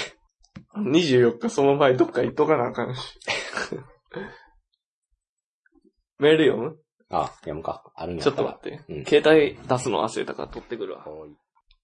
[0.91, 3.19] 24日その前どっか行っとかなあかんし。
[6.19, 6.77] メール読む？
[7.13, 7.83] あ、読むか。
[7.95, 8.81] あるんやちょっと待って。
[8.89, 11.07] うん携帯出すの忘れたから取ってくるわ。
[11.07, 11.29] おい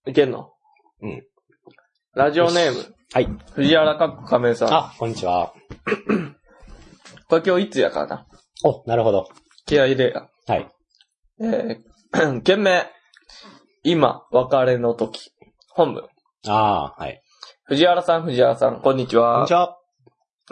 [0.07, 0.51] いけんの？
[1.01, 1.23] うん。
[2.15, 2.95] ラジオネーム。
[3.13, 3.29] はい。
[3.53, 4.73] 藤原かっこ亀井さん。
[4.73, 5.53] あ、こんにちは。
[7.27, 8.25] これ今日いつやからな？
[8.63, 9.29] お、なるほど。
[9.65, 10.27] 気合い入れや。
[10.47, 10.71] はい。
[11.41, 12.87] えー、件名。
[13.83, 15.31] 今、別れの時。
[15.69, 16.09] 本部。
[16.47, 17.21] ああ、はい。
[17.65, 19.53] 藤原さん、藤原さん、こんにちこんはにち。
[19.53, 19.77] は。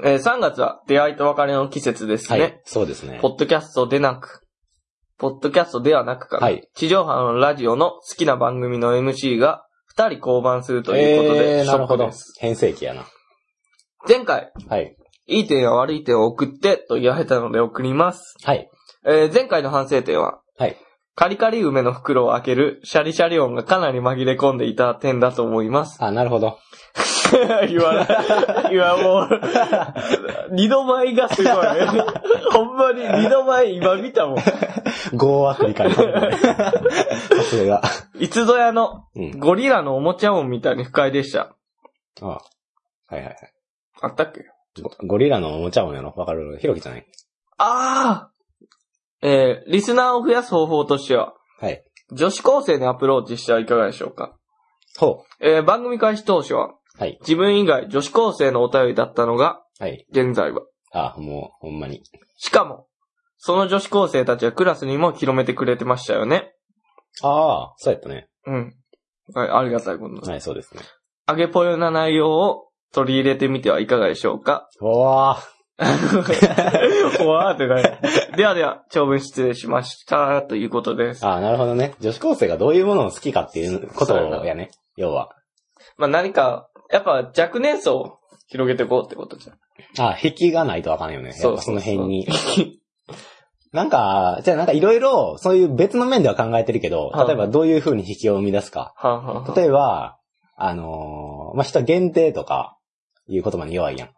[0.04, 2.40] えー、3月は出会いと別れの季節ですね。
[2.40, 2.62] はい。
[2.66, 3.30] そうですねポ。
[3.30, 4.47] ッドキャストでなく、
[5.18, 9.66] ポッドキャストではなくかな、はい地上波のラジオの好きな番組の MC が
[9.96, 12.12] 2人降板するということで、えー、ショなるほど。
[12.40, 13.06] 変声期やな。
[14.08, 14.96] 前回、はい。
[15.26, 18.36] いい点や悪い点を送ってと言われたので送ります。
[18.44, 18.70] はい。
[19.06, 20.78] えー前回の反省点は、はい。
[21.16, 25.98] カリカリ梅の袋を開けるシャリシャリ音がかなり紛れ込んでいた点だと思います。
[26.04, 26.60] あ、なるほど。
[27.68, 28.74] 言わない。
[28.74, 29.42] いや、もう、
[30.52, 31.54] 二度前がすごい。
[32.54, 34.38] ほんまに二度前今見たもん。
[34.38, 35.96] 5は繰り返す。
[35.98, 37.82] さすが。
[38.20, 39.40] いつぞやのうん。
[39.40, 41.56] ゴリラのおもちゃ音みたいに不快でした。
[42.22, 42.40] あは
[43.12, 43.36] いはいはい。
[44.02, 44.46] あったっけ？
[44.82, 46.14] ゴゴリラのおもちゃ音やろ？
[46.16, 46.58] わかる？
[46.60, 47.06] ひろきじゃない？
[47.58, 48.30] ああ
[49.22, 51.84] えー、リスナーを増やす方法としては、はい。
[52.12, 54.34] 女子高生にアプローチしてはいかがでしょうか？
[55.00, 56.74] ほえー、番組開始当初は、う。
[57.00, 57.18] はい。
[57.22, 60.06] 自分以外女子高生のお便りだったのが、はい。
[60.12, 60.62] 現在は。
[60.92, 62.02] あ、もう、ほんまに。
[62.38, 62.88] しかも、
[63.38, 66.54] その女子高生たちはクラスにも広めてくれてましたよね。
[67.22, 68.28] ああ、そうやったね。
[68.46, 68.76] うん。
[69.34, 70.30] はい、ありがたいことです。
[70.30, 70.82] はい、そうですね。
[71.28, 74.68] あげぽよな内容を取り入れてみてはいかがでしょうか？
[74.82, 75.38] おわ
[77.20, 78.00] ほ わーってない。
[78.36, 80.42] ではでは、長文失礼しました。
[80.42, 81.24] ということです。
[81.26, 81.94] ああ、なるほどね。
[82.00, 84.72] 女子高生がどういうものを好きかっていうことやね。
[84.96, 85.30] 要は。
[85.98, 89.58] まあ何か、やっぱ若年層を広げていこうってことじゃん。
[90.00, 91.30] ああ、引きがないとわかんないよね。
[91.30, 92.08] やっぱその辺に。
[92.08, 92.28] に。
[93.74, 98.94] なんか、じゃあなんかいろいろ、そういう別の面では考えてるけど、はい例えばどういう風に引きを生み出すか。
[99.56, 100.18] 例えば、
[100.56, 102.78] あのーまあ、人限定とか、
[103.28, 104.10] いう言葉に弱いやん。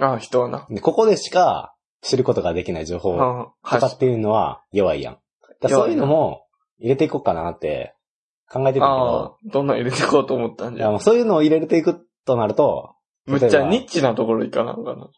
[0.00, 0.66] ああ、人はな。
[0.68, 5.18] でここでしか知ることができない情報とかっていうのは弱いやん。
[5.60, 6.44] だそういうのも
[6.78, 7.94] 入れていこうかなって
[8.50, 10.88] 考えてるけあど、あ、どんなん入れていこうと思ったんじゃん。
[10.88, 12.94] いやもうそういうのを入れていくとなると、
[13.26, 15.08] むっちゃニッチなところいかなのかな。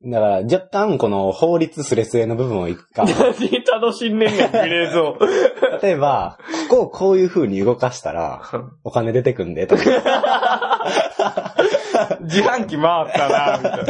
[0.00, 3.16] だから、若干この法律スレスレの部分をいくか、 何
[3.64, 5.28] 楽しんねん、グレーゾーン。
[5.82, 6.38] 例えば、
[6.70, 8.42] ここをこういう風に動かしたら、
[8.84, 9.82] お金出てくんで、とか、
[12.20, 13.84] 自販機回ったな、みたいな。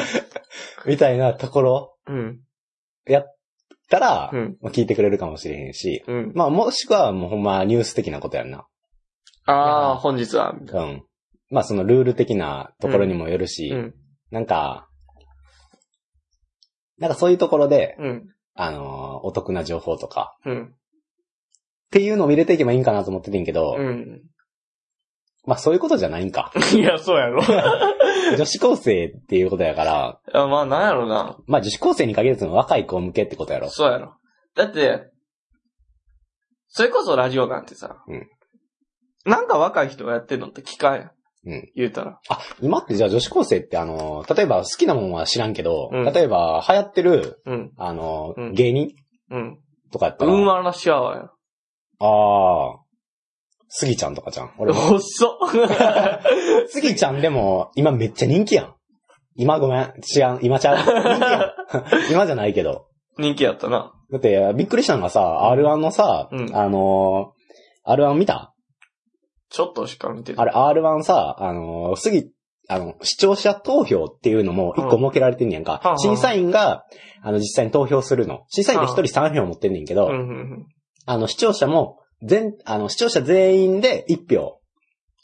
[0.86, 2.40] みたいなところ、うん。
[3.88, 4.56] たら、うん。
[4.60, 6.32] まあ聞いてくれるかもしれへんし、うん。
[6.34, 8.66] まあ、もしくはもうほんまニュース的なことやんな。
[9.46, 11.02] ああ、本日は、みたいうん。
[11.50, 13.76] まあ、そのルール的なところにもよるし、な。
[13.76, 13.94] うん。
[14.30, 14.88] なんか、
[16.98, 18.28] なんかそういうところで、うん。
[18.54, 20.64] あのーお得な情報とか、うん。
[20.64, 20.68] っ
[21.90, 24.22] ていうのを入れていけばいいんかなと思っててんけど、うん。
[25.46, 26.52] まあそういうことじゃないんか。
[26.74, 27.42] いや、そうやろ。
[28.36, 31.38] 女子高生っていうことやから、あまあ、なんやろな。
[31.46, 33.70] まあ女子高生に限らずの若い子向けってことやろ。
[33.70, 34.16] そうやろ。
[34.54, 35.10] だって、
[36.66, 38.28] それこそラジオなんてさ、うん
[39.24, 41.10] なんか若い人がやってんのって聞かんやん。
[41.46, 41.70] うん。
[41.74, 42.18] 言うたら。
[42.28, 47.72] あ、今ってじゃあ女子高生ってあのー例えば好きなもんは知らんけど、うん例えば流行ってる、うん。
[47.76, 48.90] あのーうん芸人
[49.30, 49.58] うん。
[49.92, 51.30] とかやったら、うんわらシャワーや。
[52.00, 52.80] ああ、
[53.68, 54.52] スギちゃんとかじゃん。
[54.58, 54.80] 俺も。
[54.80, 55.30] 細っ。
[56.68, 58.74] スギちゃんでも、今めっちゃ人気やん。
[59.36, 59.82] 今ごめん。
[59.82, 60.76] 違う、今ちゃう。
[60.78, 62.86] 人気やん 今じゃないけど。
[63.18, 63.92] 人気やったな。
[64.10, 68.54] だって、びっくりしたのがさ、R1 のさ、うんあのー、R1 見た？
[69.50, 70.50] ちょっとしか見てない。
[70.50, 72.30] あれ R1 さ、あのー、すぎ、
[72.68, 75.80] あの、視聴者投票っていうのも一個設けられてんねやんか。
[75.84, 76.84] うん審査員が、
[77.22, 78.44] あの、実際に投票するの。
[78.48, 80.10] 審査員って一人3票持ってんねんけど。
[81.06, 84.58] あの、視聴者も、全、あの、視聴者全員で1票、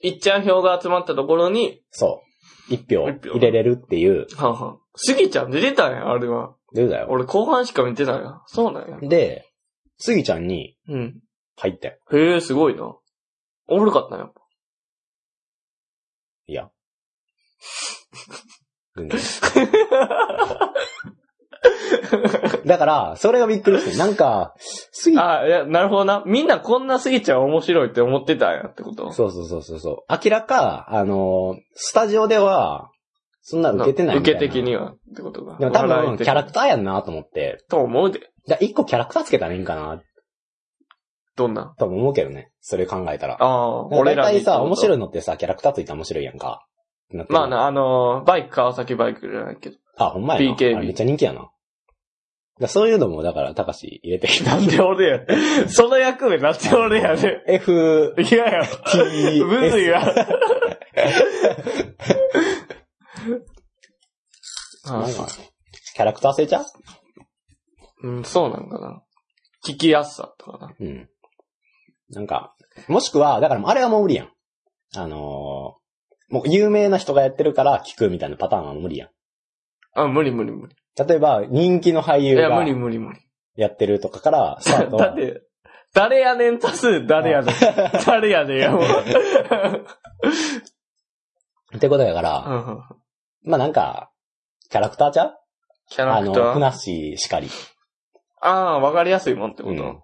[0.01, 2.23] いっちゃん票が集まったところに、そ
[2.71, 4.79] う、1票一票入れれるっていう、はんはん。
[4.97, 6.55] スギちゃん出てたんや、あれは。
[6.73, 7.07] でだよ。
[7.09, 8.43] 俺後半しか見てないな。
[8.47, 8.99] そうなんや。
[9.01, 9.47] で、
[9.99, 11.21] スギちゃんにうん。
[11.57, 12.17] 入ってん。
[12.17, 12.95] へえ、すごいな。
[13.69, 14.41] おもろかったな、やっぱ。
[16.47, 16.71] いや。
[22.67, 26.23] だから、それがびっくりして、なんか、スギ、あ、いや、なるほどな。
[26.27, 29.13] みんなこんなスギちゃん面白いって思ってたんやってこと？
[29.13, 30.19] そうそうそうそうそう。
[30.25, 32.91] 明らか、あのースタジオでは、
[33.41, 34.39] そんな受けてないみたいな。
[34.41, 35.59] 受け的にはってことが。
[35.59, 37.65] でも多分、笑い的キャラクターやんなと思って。
[37.69, 38.21] と思うで。
[38.47, 40.01] じゃあ、一個キャラクターつけたらいいんかな
[41.37, 41.75] どんな？
[41.79, 42.51] とも思うけどね。
[42.61, 43.37] それ考えたら。
[43.41, 44.97] ああ、俺俺らにらさ、面白い。
[44.97, 46.67] いのってさ、キャラクターついたら面白いやんか。
[47.29, 47.49] まあ。
[47.49, 49.77] な、あのーバイク川崎バイクじゃないけど。
[49.99, 51.51] あ、ほんまやな？BKB めっちゃ人気やな。
[52.61, 54.57] だそういうのも、だから、たかし入れてきた。
[54.57, 55.21] なんで俺や？
[55.69, 58.21] その役目なんで俺やね F、ん。
[58.23, 60.03] いやいや、T、むずいわ。
[65.97, 66.65] キャラクター性ちゃう？
[68.09, 69.03] うん、そうなんかな。
[69.67, 70.75] 聞きやすさとかな。
[70.79, 71.09] うん。
[72.11, 72.55] なんか、
[72.89, 74.29] もしくは、だからあれはもう無理やん。
[74.97, 75.85] あのー
[76.31, 79.09] もう有名な人がやってるから聞くみたいなパターンは無理やん。
[79.95, 80.75] あ、無理無理無理。
[81.07, 83.21] 例えば、人気の俳優いや、無が理無理無理。
[83.57, 85.07] やってるとかから、スタートは。
[85.09, 85.43] だって、
[85.93, 87.55] 誰やねん多数、誰やねん。
[88.07, 88.83] 誰やねんや、もう。
[91.77, 92.83] ってことやから、
[93.45, 94.11] まあなんか、
[94.71, 95.35] キャラクターちゃう？
[95.91, 96.59] キャラあの、ふクター。
[96.59, 97.49] なっしーしかり。
[98.41, 99.75] ああ、わかりやすいもんってこと。
[99.75, 100.01] うん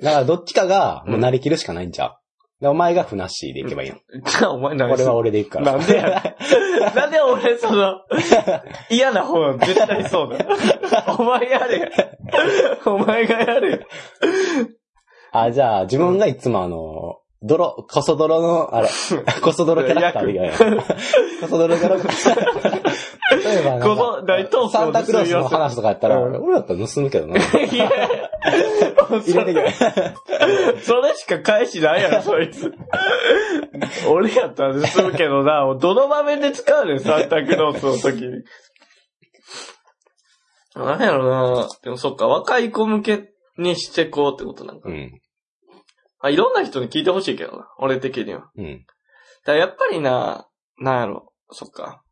[0.00, 2.16] だからどっちかが、もうなりきるしかないんちゃう、
[2.60, 3.96] でお前がふなっしーでいけばいいの。
[4.24, 5.72] じゃあお前何俺は俺で行くから。
[5.76, 6.36] なんでや
[6.94, 8.00] なんで俺、その、
[8.90, 10.44] 嫌な方、絶対そうだ。
[11.18, 11.92] お前やれ。
[12.86, 13.86] お前がやれ。
[15.32, 18.88] あ、じゃあ、自分がいつもあの、泥、こそ泥の、あれ、
[19.40, 20.52] こそ泥キャラクターでいいや。
[21.40, 23.44] こそ泥キャラクター。
[23.44, 27.36] 例えばなんか、こそ大トークをサンタクロースの話とかやったら、うん俺だったら盗むけどな。
[27.38, 27.40] い
[27.76, 27.90] や、
[29.08, 29.72] 入れてくれ。
[30.82, 32.72] それしか返しないやろ、そいつ。
[34.08, 38.42] 俺やったら盗むけどな、どの場面で使うねん、サンタクロースの時に。
[40.74, 41.68] なんやろな。
[41.84, 44.88] でもそっか、若い子向けにしてこうってことなんか。
[44.88, 45.20] うん。
[46.20, 48.50] あ、いろんな人に聞いてほしいけどな、俺的には。
[48.56, 48.84] うん。
[48.86, 48.86] だ
[49.44, 50.48] からやっぱりな、
[50.78, 52.02] なんやろ、そっか。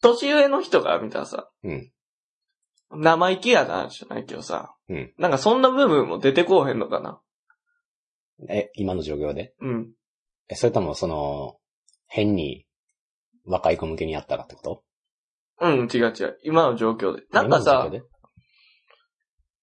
[0.00, 1.90] 年上の人が見たらさ、うん。
[2.94, 7.20] 生意気やな、じゃないけどさ、うんなんかそんな部分も出てこうへんのかな。
[8.48, 9.54] え、今の状況で？
[9.60, 9.92] うん。
[10.48, 11.56] え、それとも、その、
[12.08, 12.66] 変に、
[13.44, 14.84] 若い子向けにやったらってこと？
[15.60, 16.38] うん、違う違う。
[16.42, 17.22] 今の状況で。
[17.30, 17.88] なんかさ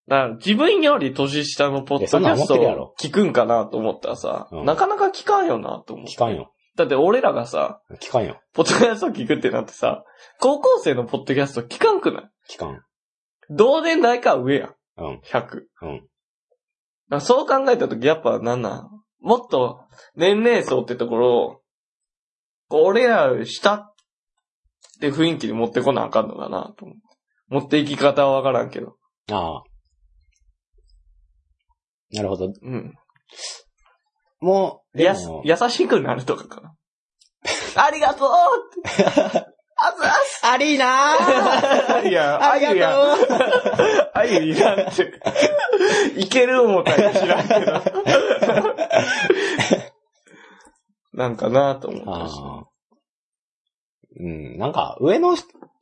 [0.09, 6.05] な自分より年下のポッドキャストをろ聞くんかなと思ったらさ、うんなかなか聞かんよなと思う。
[6.07, 6.51] 聞かんよ。
[6.75, 8.41] だって俺らがさ、聞かんよ。
[8.53, 10.03] ポッドキャスト聞くってなってさ、
[10.39, 12.29] 高校生のポッドキャスト聞かんくない？
[12.49, 12.81] 聞かん。
[13.49, 14.75] 同年代か上やん。
[14.97, 15.19] うん。
[15.25, 15.61] 100。
[15.81, 15.97] うん。
[15.97, 16.05] だか
[17.09, 18.89] らそう考えたとき、やっぱなんなん
[19.21, 19.81] もっと
[20.15, 21.61] 年齢層ってところを、
[22.67, 23.93] こう俺らより下
[24.99, 27.01] で雰囲気に持ってこなあかんのかなと思って。
[27.49, 28.95] 持っていき方はわからんけど。
[29.31, 29.63] ああ。
[32.11, 32.51] なるほど。
[32.61, 32.93] うん。
[34.39, 36.75] もう、でやすも、優しくなるとかかな。
[37.75, 38.29] ありがとう
[38.79, 39.49] って。
[39.81, 42.93] あずあありーなーいや、あゆやん。
[44.13, 45.13] あゆいらんって。
[46.17, 47.81] いける思ったら知らんけど。
[51.13, 52.37] なんかなと思ったし。
[52.41, 52.69] ああ。
[54.19, 55.37] うん、なんか、上の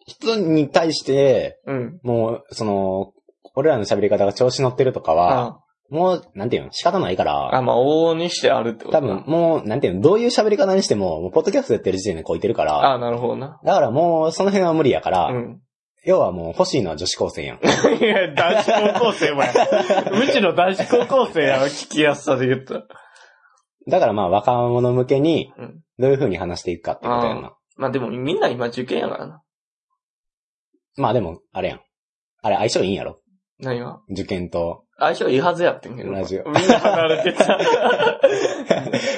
[0.05, 1.99] 人に対して、うん。
[2.03, 3.13] もう、その、
[3.55, 5.59] 俺らの喋り方が調子乗ってるとかは、あ
[5.89, 13.59] もう、なんていうの、仕方ないから、あ、まあ、往々にしてあるってこと多分、もう、なんていうの、どういう喋り方にしても、もう、ポッドキャストやってる時点でこいてるから、ああ、なるほどな。
[13.63, 15.61] だからもう、その辺は無理やから、うん。
[16.05, 17.57] 要はもう、欲しいのは女子高生やん。
[17.63, 19.51] いや、男子高校生もや。
[19.51, 22.83] うちの男子高校生やわ、聞きやすさで言ったら。
[23.89, 27.53] だからまあ、若者向けにうん、どういう風に話していくかってことやんな。
[27.77, 29.41] まあでもみんな今受験やからな。
[30.97, 31.81] まあでも、あれやん。
[32.41, 33.21] あれ、相性いいんやろ
[33.59, 34.01] 何が？
[34.09, 36.11] 受験と、相性いいはずやってんけど。
[36.11, 37.59] ラジオみんな離れてた。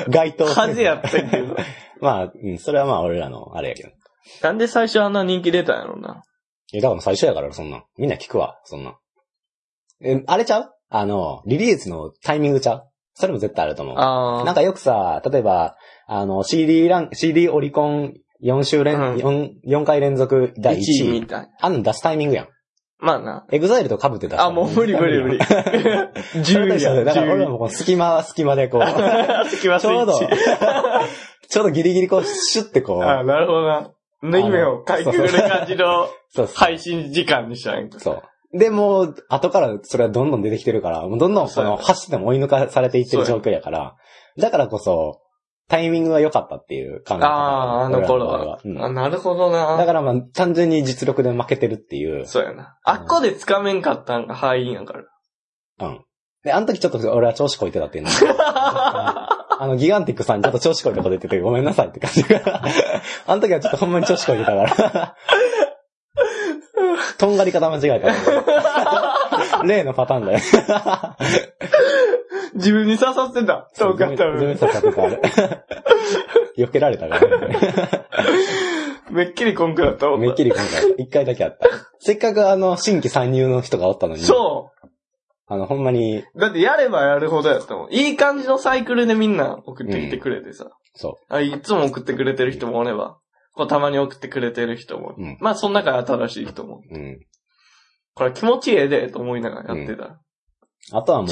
[0.10, 1.56] 該当はずやってんけど。
[2.02, 3.90] まあ、うん、それはまあ、俺らの、あれやけど。
[4.42, 6.22] なんで最初あんな人気出たんやろうな。
[6.74, 7.84] え、だから最初やから、そんなん。
[7.98, 8.96] みんな聞くわ、そんなん。
[10.04, 10.72] え、あれちゃう？
[10.90, 12.84] あの、リリースのタイミングちゃう？
[13.14, 13.98] それも絶対あると思う。
[13.98, 14.44] ああ。
[14.46, 15.76] なんかよくさ、例えば、
[16.08, 18.14] あの、CD ラン、CD オリコン
[18.44, 21.18] 4週連、うん4、4回連続第1 1位。
[21.18, 21.48] 位みたい。
[21.60, 22.48] あんの出すタイミングやん。
[23.00, 23.46] まあな。
[23.50, 24.42] エグザイルと被って出す。
[24.42, 25.40] あ、もう無理無理無理。。
[25.44, 25.70] それと
[26.40, 27.04] 10一緒で位や。
[27.06, 29.50] だから俺ら10もこの隙間、隙間でこう、 位。
[29.50, 30.20] つきまちょうど、
[31.50, 33.92] ちょうどギリギリこう、シュッてこう、 あなるほどな。
[34.22, 36.10] 縫い目をかいくぐる感じの
[36.54, 38.00] 配信時間にしたんやんか。
[38.02, 38.22] そ
[38.54, 38.58] う。
[38.58, 43.96] で、もう、後からそれはどんどん出てきてるから、もうどんどんそうやね走っても追い抜かされていってる状況やから、
[44.38, 45.22] だからこそ、
[45.70, 48.60] タイミングが良かったっていう考え方ああ、あの頃は。
[48.64, 49.86] 場合あ、なるほどうんだな。
[49.86, 52.26] からまあ、単純に実力で負けてるっていう。
[52.26, 52.78] そうやな。
[52.84, 55.04] あっこで掴めんかったんが敗因やから。
[55.88, 56.02] うん。
[56.44, 58.10] で、あの時ちょっと俺は調子こいてたっていうの。
[59.62, 62.42] あの、ギガンティックさんにちょっと調子こいたこと言っててごめんなさいって感じが。
[63.28, 65.16] あの時はちょっとほんまに調子こいてたから。
[67.20, 68.10] とんがり方間違えた。
[69.64, 70.40] 例のパターンだよ。
[72.60, 73.70] 自分に刺さってた。
[73.74, 74.26] そうかった。
[74.26, 75.22] 自分で刺さってたあれ。
[76.66, 77.22] 避けられたから。
[79.10, 81.68] めっきりコンクだっためっきり今回、一回だけあった。
[82.00, 84.22] せっかくあの、新規参入の人がおったのに。
[84.22, 84.72] そ
[85.48, 86.40] あの、ほんまに、う。
[86.40, 87.92] だってやればやるほどやったもん。
[87.92, 90.70] いい感じのサイクルでみんな送ってきてくれてさ。
[90.94, 93.18] そあいつも送ってくれてる人もおれば、
[93.54, 95.16] こうたまに送ってくれてる人も。
[95.18, 96.82] うんまあ、その中で新しい人も。
[96.92, 96.96] う。
[96.96, 97.20] うん。
[98.14, 100.20] これ気持ちええで、と思いながらやってた。
[100.92, 101.30] あとはもう、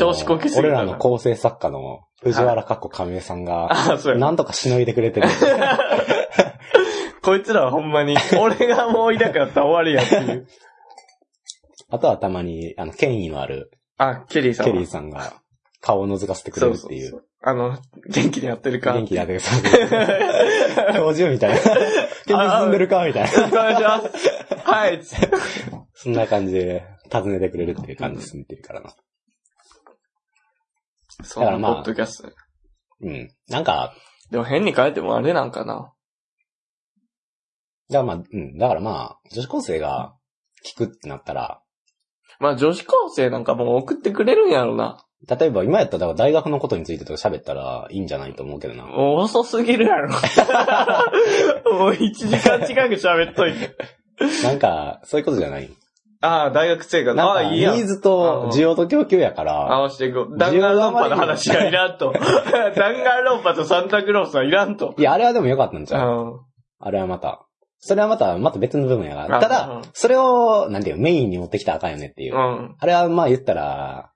[0.58, 3.70] 俺らの構成作家の藤原かっこ亀井さんが。
[4.18, 5.28] なんとかしのいでくれてる。
[7.22, 10.47] こいつらはほんまに、俺がもういなかったら終わりやっていう。
[11.91, 14.72] あとはたまに、あの、権威のあるあ、ケリーさんは。
[14.72, 15.34] ケリーさんが
[15.82, 17.10] 顔を覗かせてくれそうるっていう。
[17.10, 17.28] そうそう。
[17.43, 17.78] あの、
[18.10, 18.93] 元気にやってるか。
[18.93, 19.55] 元気だってさ、
[20.95, 21.60] 教授みたいな。
[22.28, 23.47] 元気進んでるかみたいな。
[23.47, 24.70] お願いします。
[24.70, 25.01] はい。
[25.93, 28.93] そんな感じで尋ねてくれるっていう感じで進んでるからな。
[31.24, 32.32] そんなだからまあポッドキャスト。
[33.01, 33.30] うん。
[33.49, 33.93] なんか、
[34.32, 35.74] でも変に変えてもあれなんかな。
[35.74, 35.93] だか
[37.89, 38.57] らまあ、うん。
[38.57, 40.15] だからまあ、女子高生が
[40.65, 41.61] 聞くってなったら、
[42.39, 45.03] まあ女子高生なんかもう送ってくれるんやろな。
[45.28, 48.86] 例えば今やったら大学のことについてとか喋ったらいいんじゃないと思うけどな。
[48.86, 50.09] もう遅すぎるやろ。
[51.74, 53.76] もう1時間近く喋っといて。
[54.43, 55.70] なんか、そういうことじゃない
[56.22, 57.13] ああ、大学生が。
[57.24, 57.86] ああ、いいやんニー。
[57.86, 60.38] ズと需要と供給やから、合わせていこう。
[60.38, 62.11] 弾丸論破の話はいらんと。
[62.76, 64.95] 弾丸論破とサンタクロースはいらんと。
[64.97, 66.39] いや、あれはでもよかったんちうゃう、ん。
[66.80, 67.43] あれはまた。
[67.80, 69.38] それはまた、また別の部分やから。
[69.38, 72.36] あただうん、それを、なんていうのメインに持ってきたらあかんよねっていう。
[72.36, 72.76] うん。
[72.80, 74.09] あれはまあ言ったら、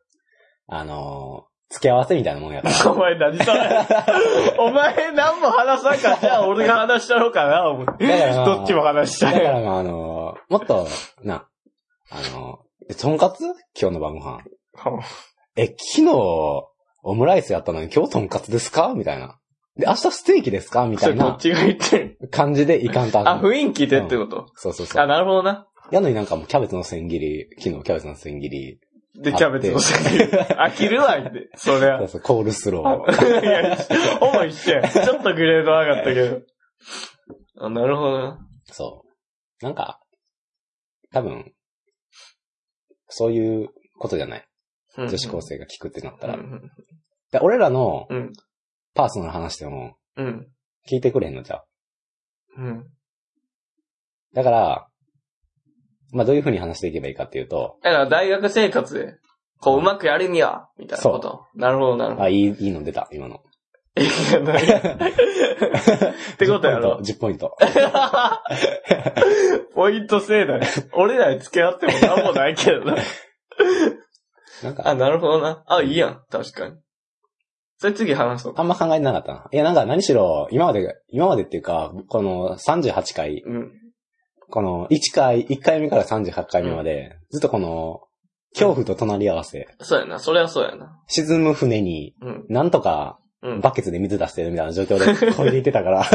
[0.68, 2.76] あのー、付け合わせみたいなもんやから。
[2.92, 3.60] お前何それ？
[4.60, 8.08] お前何も話さんかじゃあ俺が話したろうかな、思って。
[8.44, 9.36] どっちも話したい。
[9.36, 10.88] だからまああのー、もっと、
[11.24, 11.46] な、
[12.14, 13.42] あのー、とんかつ？
[13.80, 14.42] 今日の晩ご飯。
[15.56, 16.12] え、昨日、
[17.04, 18.94] オムライスやったのに今日とんかつですか？
[18.94, 19.40] みたいな。
[19.78, 20.88] で、明日ステーキですか？
[20.88, 23.42] みたいれどっちが言ってる感じでいかんとあかあ、ん。
[23.42, 25.08] 雰囲気でってこと、あ、そうそうそう。
[25.08, 25.68] なるほどな。
[25.90, 28.80] やのになんかもうキャベツの千切り、昨日キャベツの千切り、
[29.16, 30.28] で、キャベツのせいで。
[30.58, 31.50] 飽きるわ、言って。
[31.56, 32.08] そりゃそう。
[32.08, 33.42] そう、コールスロー。
[33.42, 33.78] いや、
[34.20, 34.90] ほぼ一緒や。
[34.90, 36.42] ちょっとグレード上がったけど。
[37.60, 38.48] あ、なるほどな。
[38.68, 39.04] そ
[39.62, 39.66] う。
[39.66, 40.00] なんか、
[41.12, 41.52] 多分、
[43.12, 44.46] そういうことじゃない。
[44.98, 46.34] うん女子高生が聞くってなったら。
[46.36, 46.72] うん
[47.32, 48.34] で俺らのうん。
[48.94, 50.48] パーソナル話してもうん。
[50.90, 51.62] 聞いてくれへんのじゃ
[52.58, 52.62] う？
[52.62, 52.84] うん。
[54.34, 54.88] だから、
[56.12, 59.16] まあどういう風に話していけばいいかっていうと、だから大学生活で、
[59.60, 61.46] こう、うまくやるには、みたいなこと。
[61.56, 62.30] なるほど、なるほあ、ど。
[62.32, 63.42] いい、いいの出た、今の。
[63.98, 64.68] いやないっ
[66.38, 67.00] てことやろ？
[67.04, 67.56] 10ポイント。
[69.76, 70.68] ポイント制だね。
[70.94, 72.96] 俺らに付き合ってもなんもないけどな。
[74.64, 75.64] なんか、あ、なるほどな。
[75.68, 76.22] あ、いいやん。
[76.30, 76.76] 確かに。
[77.78, 78.62] それ次話そうか。
[78.62, 79.48] あんま考えてなかったな。
[79.52, 83.72] いや、なんか何しろ、今まで、今までっていうか、この38回、うん。
[84.50, 88.02] この1回、1回目から38回目まで、ずっとこの、
[88.54, 90.20] 恐怖と隣り合わせ、そうやな。
[90.20, 91.00] それはそうやな。
[91.08, 92.46] 沈む船に、うん。
[92.50, 93.62] なんとか、うん。
[93.62, 96.10] バケツで水出してるみたいな状況で、 こいでいってたから、し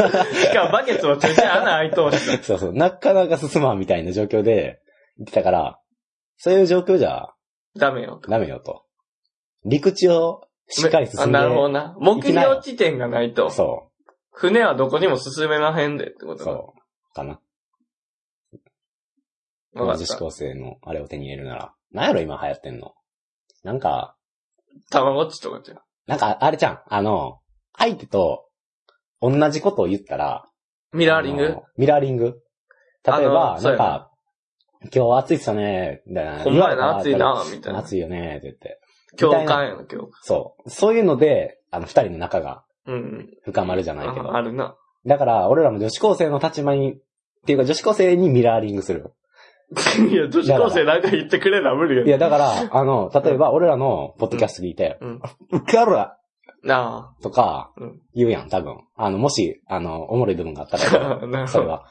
[0.53, 4.81] かもバケツも途中穴開いとうしそうそう、なかなか進まんみたいな状況で、
[5.17, 5.79] 言ってたから、
[6.37, 7.29] そういう状況じゃ、
[7.77, 8.21] ダメよ。
[8.27, 8.85] ダメよと。
[9.65, 11.95] 陸地をしっかり進んで、あなるほどな。
[11.99, 13.91] 目標地点がないと、そ
[14.31, 17.39] 船はどこにも進めまへんでってこう、とそう、かな。
[19.73, 19.83] う。
[19.83, 20.17] わか女子った。
[20.17, 21.73] 高生のあれを手に入れるなら。
[21.91, 22.93] なんやろ今流行ってんの
[23.63, 24.15] なんか、
[24.91, 25.79] たまごっちとかじゃん。
[26.07, 26.79] なんか、あれじゃん。
[26.87, 27.39] あの、
[27.77, 28.45] 相手と
[29.21, 30.45] 同じことを言ったら、
[30.93, 31.57] ミラーリング？
[31.77, 32.41] ミラーリング？
[33.05, 34.11] 例えあば、ななんか、
[34.93, 36.39] 今日暑いっすよね、みたいな。
[36.39, 37.79] ほんまやな、暑いな、みたいな。
[37.79, 38.79] 暑いよね、って言って。
[39.17, 40.11] 共感やな、共感。
[40.21, 40.69] そう。
[40.69, 43.29] そういうので、あの、二人の仲がうん。
[43.43, 44.37] 深まるじゃないけどあ。
[44.37, 44.75] あるな。
[45.05, 46.97] だから、俺らも女子高生の立場に、っ
[47.45, 49.13] ていうか女子高生にミラーリングする。
[50.09, 55.21] いや、女子高生なんか言ってくれな、無理やいや、だから、あの、例えば俺らのポッドキャスト聞いて、うん。
[55.51, 56.17] うっかるわ
[56.63, 58.77] なとかうん、言うやん、多分。
[58.95, 61.25] あの、もし、あの、おもろい部分があったら、あ。
[61.27, 61.47] なるほど。
[61.47, 61.85] それは。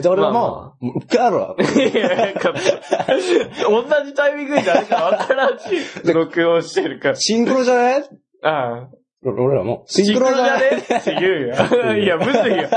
[0.00, 5.64] じゃあ俺らまあも、もううっかるわ いや、か同じタイミングで誰かわからんし、
[6.12, 7.14] 録音してるから。
[7.16, 8.04] シンクロじゃね
[8.42, 8.88] ああ。
[9.24, 10.70] 俺らも、シシンクロじゃね？
[10.70, 12.00] ねって言うやん。
[12.00, 12.68] いや、むずいよ。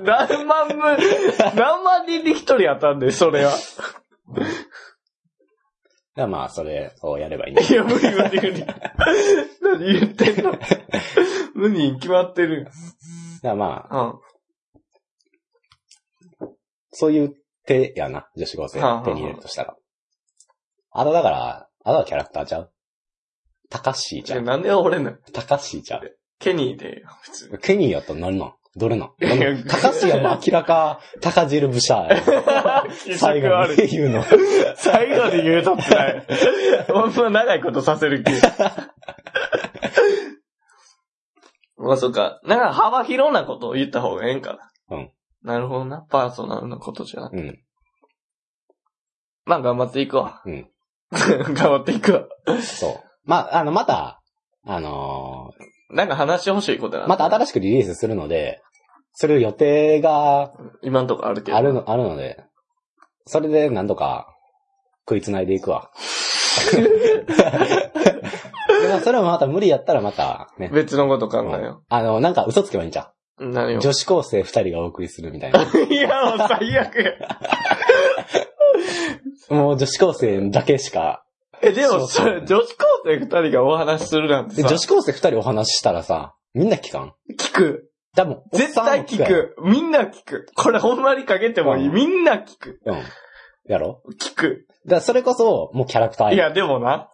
[0.00, 0.78] 何万分、
[1.56, 3.52] 何万人に一人当たんで、それは。
[6.16, 8.66] いや、まあ、それをやればいいんだいや、無理無理無理。
[9.60, 10.54] 何言ってんの？
[11.54, 12.64] 無理に決まってる。
[12.64, 12.76] だか
[13.42, 14.02] らまあ、
[16.40, 16.54] うん。
[16.92, 17.34] そういう
[17.66, 19.76] 手やな、女子高生手に入れるとしたら。
[20.92, 22.72] あとだから、あとはキャラクターちゃう？
[23.70, 27.58] タカッシーじゃあなんで俺なのタカッシーちゃうケニーで、普通。
[27.60, 28.52] ケニーやったら何なん？
[28.76, 29.10] どれなん？
[29.68, 33.48] タカッシーは明らか、タカ汁ブシャー 最後。
[33.74, 34.22] に言うの。
[34.76, 36.26] 最後で言うとってない。
[36.88, 38.30] ほんま長いことさせる気。
[41.76, 42.40] まあそっか。
[42.44, 44.54] なんか幅広なことを言った方がええんか
[44.90, 44.96] な。
[44.96, 45.10] うん。
[45.42, 46.06] なるほどな。
[46.08, 47.42] パーソナルなことじゃなくて。
[47.42, 47.58] うん。
[49.44, 50.42] まあ頑張っていくわ。
[50.44, 50.68] うん。
[51.10, 52.26] 頑張っていくわ。
[52.62, 53.07] そう。
[53.28, 54.22] まあ、あの、また、
[54.66, 55.52] あの
[55.90, 58.60] なんか話してほしいことなーまた新しくリリースするので、
[59.12, 60.52] それ予定が
[60.82, 61.56] 今んとこあるけど。
[61.56, 62.42] あるの、あるので、
[63.26, 64.34] それで何とか
[65.06, 65.90] 食いつないでいくわ。
[68.82, 70.70] でも それもまた無理やったらまたね。
[70.72, 73.46] 別のこと考えよあの、なんか嘘つけばいいんじゃう？
[73.46, 73.78] 何。
[73.78, 75.62] 女子高生二人がお送りするみたいな。
[75.62, 77.12] いや、もう最悪や。
[79.56, 81.24] もう女子高生だけしか。
[81.62, 84.62] え、でも、そ女子高生二人がお話しするなんてさ。
[84.62, 87.14] で女子高生二人お話ししたらさ、みんな聞かん？
[87.38, 87.90] 聞く。
[88.16, 89.54] 多分、絶対聞く。
[89.62, 90.46] みんな聞く。
[90.54, 91.88] これほんまにかけてもいい。
[91.88, 92.80] うんみんな聞く。
[92.84, 93.02] うん。
[93.66, 94.02] やろ？
[94.20, 94.66] 聞く。
[94.86, 97.10] だそれこそ、もうキャラクターいや、でもな。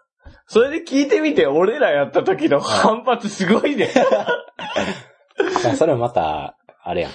[0.47, 3.93] それで聞いてみて、俺らやった時の反発すごいね。
[5.77, 7.13] それもまた、あれやん。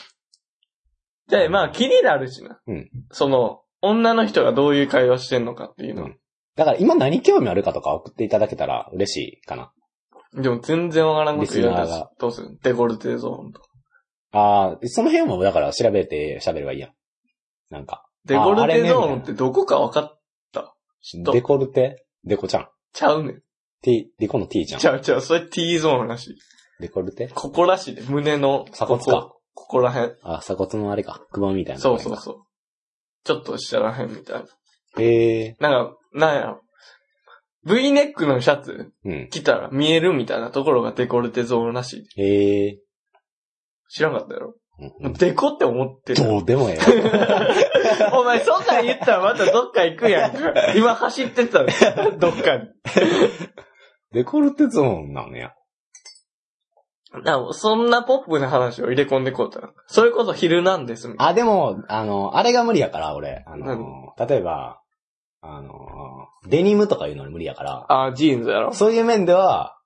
[1.28, 2.60] じゃあ、まあ気になるしな。
[2.68, 6.10] うんその、女の人がどういう会話してんのかっていうのは。
[6.60, 9.72] だから今何興味あるかとか送っていただけたら嬉しいかな。
[10.34, 11.64] でも全然わからんこと言
[12.20, 12.60] どうする？
[12.62, 13.68] デコルテゾーンとか。
[14.32, 16.92] ああ、その辺もだから調べて喋ればいいやん。
[17.72, 18.06] なんか。
[18.26, 20.20] デコルテゾーンっあてどこか分かっ
[21.24, 22.06] どデコルテ？
[22.26, 22.68] デコちゃん。
[22.94, 23.42] ちゃうねん。
[23.82, 24.88] T、デコの T ちゃんち。
[24.88, 25.22] ゃうちゃう。
[25.22, 26.38] それ T ゾーンらしい。
[26.82, 27.30] デコルテ？
[27.34, 28.02] ここらしいで。
[28.02, 28.66] 胸の。
[28.72, 29.80] 鎖骨かここ。
[29.80, 30.14] ら辺。
[30.24, 31.22] あ、鎖骨のあれか。
[31.32, 31.82] くぼみみたいな。
[31.82, 32.36] そうそうそう。
[33.24, 34.42] ちょっと下らへんみたいな。
[34.42, 35.02] う。
[35.02, 36.62] へえなんか、なんやろ。
[37.66, 38.92] V ネックのシャツ？
[39.06, 39.30] うん。
[39.30, 42.22] 着たら見えるみたいなところがデコルテゾーンらしい。
[42.22, 42.80] へえ
[43.90, 44.56] 知らんかったやろ。
[45.02, 46.24] うんデコって思ってる。
[46.24, 48.20] どうでもええわ。
[48.22, 50.74] お前そんなん言ったらまたどっか行くやんか。
[50.74, 51.68] 今走ってたの。
[52.18, 52.70] どっかに。
[54.14, 55.54] デコルテゾーンなのや。
[57.26, 59.72] なんかそんなポップな話を入れ込んでこうたら。
[59.88, 63.44] それこそ昼なんですみたいあ、でも、あの、あれが無理やから、俺。
[63.48, 64.79] あの何、例えば、
[65.42, 68.04] あの、デニムとかいうのに無理やから、な。
[68.08, 68.74] あ、ジーンズやろ？
[68.74, 69.78] そういう面では、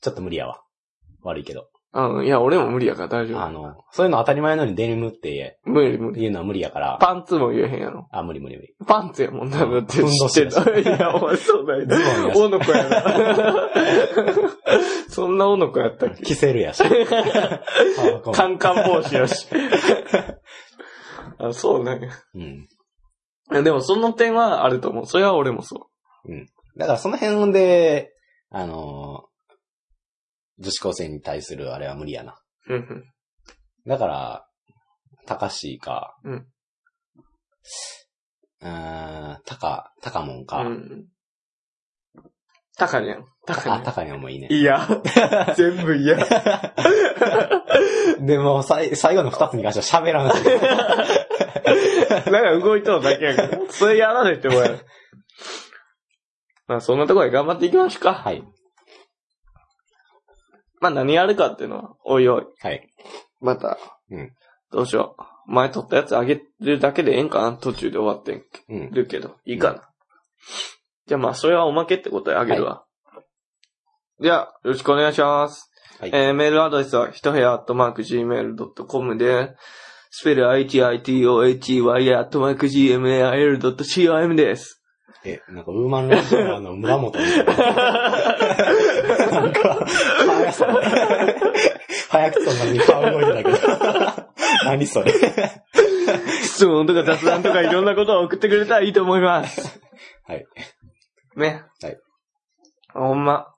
[0.00, 0.60] ちょっと無理やわ。
[1.22, 1.68] 悪いけど。
[1.94, 3.42] うん、いや、俺も無理やから大丈夫。
[3.42, 6.20] あの、そういうの当たり前のようにデニムって無理無理。
[6.20, 8.06] 言うのは無理やから、パンツも言えへんやろ。
[8.12, 8.74] あ、無理無理無理。
[8.86, 10.78] パンツやもんな、だってふんどし知ってた。
[10.78, 11.86] いや、お前そうだよ。
[11.86, 13.70] ズボンやしおの子やな。
[15.08, 16.22] そんなおの子やったっけ？
[16.22, 16.82] 着せるやし。
[18.34, 19.48] カンカン帽子やし。
[21.38, 22.10] あ、そうなんや。
[22.34, 22.68] うん。
[23.50, 25.06] でもその点はあると思う。
[25.06, 25.88] それは俺もそ
[26.76, 28.12] だからその辺で、
[28.50, 29.26] あのー
[30.58, 32.38] 女子高生に対するあれは無理やな。
[32.68, 32.74] う。
[32.74, 33.04] うんうん
[33.86, 34.46] だから、
[35.26, 36.46] 高しか、うん。
[38.62, 40.62] うーん、高、高もんか。
[40.62, 41.06] うん。
[42.76, 43.24] タカニャン。
[43.46, 44.48] タカあ、ニ高にゃんもいいね。
[44.50, 44.88] いや。
[45.56, 46.16] 全部嫌。
[48.18, 50.42] でも、さい最後の二つに関しては喋らんし。
[52.30, 53.58] なんか動いとるだけやから。
[53.70, 54.80] それやらないってもらう。
[56.66, 58.14] まあそんなところで頑張っていきましょうか。
[58.14, 58.42] はい。
[60.80, 62.46] まあ何やるかっていうのは、おいおい。
[62.60, 62.88] はい。
[63.40, 63.78] また。
[64.10, 64.32] うん
[64.72, 65.14] どうしよ
[65.46, 65.52] う。
[65.52, 67.56] 前撮ったやつあげるだけでええんかな？
[67.56, 68.90] 途中で終わってうん。
[68.90, 69.36] るけど。
[69.44, 69.88] いいかな？
[71.06, 72.84] じゃあまあそれはおまけってことであげるわ。
[74.20, 75.70] じゃあ、よろしくお願いします。
[76.00, 79.54] はいえー、メールアドレスは、ひとへやアットマーク gmail.com で、
[80.18, 84.82] スペル ititohy アットマーク gmail.com です。
[85.26, 87.44] え、なんか、ウーマンラジオの村本みたいな。
[87.44, 87.52] な
[89.46, 90.74] んか、速さ、
[92.08, 93.58] 早口そうなに顔動いてたけど。
[94.64, 95.12] 何それ。
[96.44, 99.78] 質問とか雑談とかいろんなことを送ってくれたらいいと思います。
[100.26, 100.46] はい。
[101.36, 101.62] ね。
[101.82, 101.98] はい。
[102.94, 103.48] ほんま。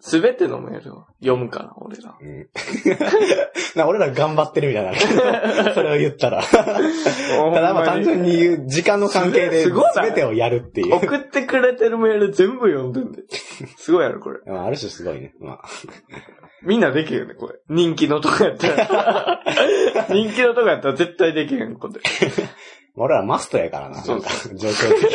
[0.00, 2.16] すべてのメールを読むから、俺ら。
[2.20, 2.48] うん。
[3.76, 4.94] な俺ら頑張ってるみたいな。
[5.74, 6.42] それを言ったら。
[6.42, 10.94] ただまあ単純に言う、時間の関係ですごいな全てをやるっていう。
[10.94, 13.22] 送ってくれてるメール全部読んでんで。
[13.76, 14.40] すごいやろ、これ。
[14.46, 15.34] まあ、ある種すごいね。
[15.38, 15.64] まあ、
[16.62, 17.58] みんなできるよね、これ。
[17.68, 19.42] 人気のとこやったら。
[20.08, 21.94] 人気のとこやったら絶対できへん、これ。
[22.96, 24.02] 俺らマストやからな。
[24.02, 25.12] そうか、状況的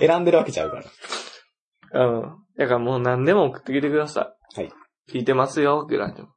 [0.00, 0.06] に。
[0.06, 0.84] 選んでるわけちゃうから。
[1.92, 2.36] うん。
[2.58, 4.60] だからもう何でも送ってきてください。
[4.60, 4.72] はい。
[5.08, 6.28] 聞いてますよ、ぐらいでも。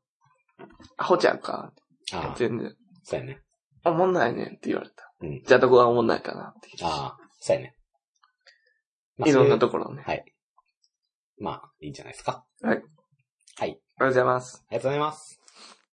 [0.97, 1.71] アホちゃんか。
[2.13, 2.75] ああ、全然。
[3.03, 3.41] そうやね。
[3.85, 5.11] おもんないねんって言われた。
[5.21, 6.69] うんじゃあどこがおもんないかなって。
[6.83, 7.75] ああ、そうやね。
[9.17, 10.03] まあいろんなところをね。
[10.05, 10.23] はい。
[11.39, 12.45] まあ、いいんじゃないですか。
[12.61, 12.77] はい。
[12.77, 12.83] はい。
[13.57, 14.65] ありがとうございます。
[14.69, 15.38] ありがとうございます。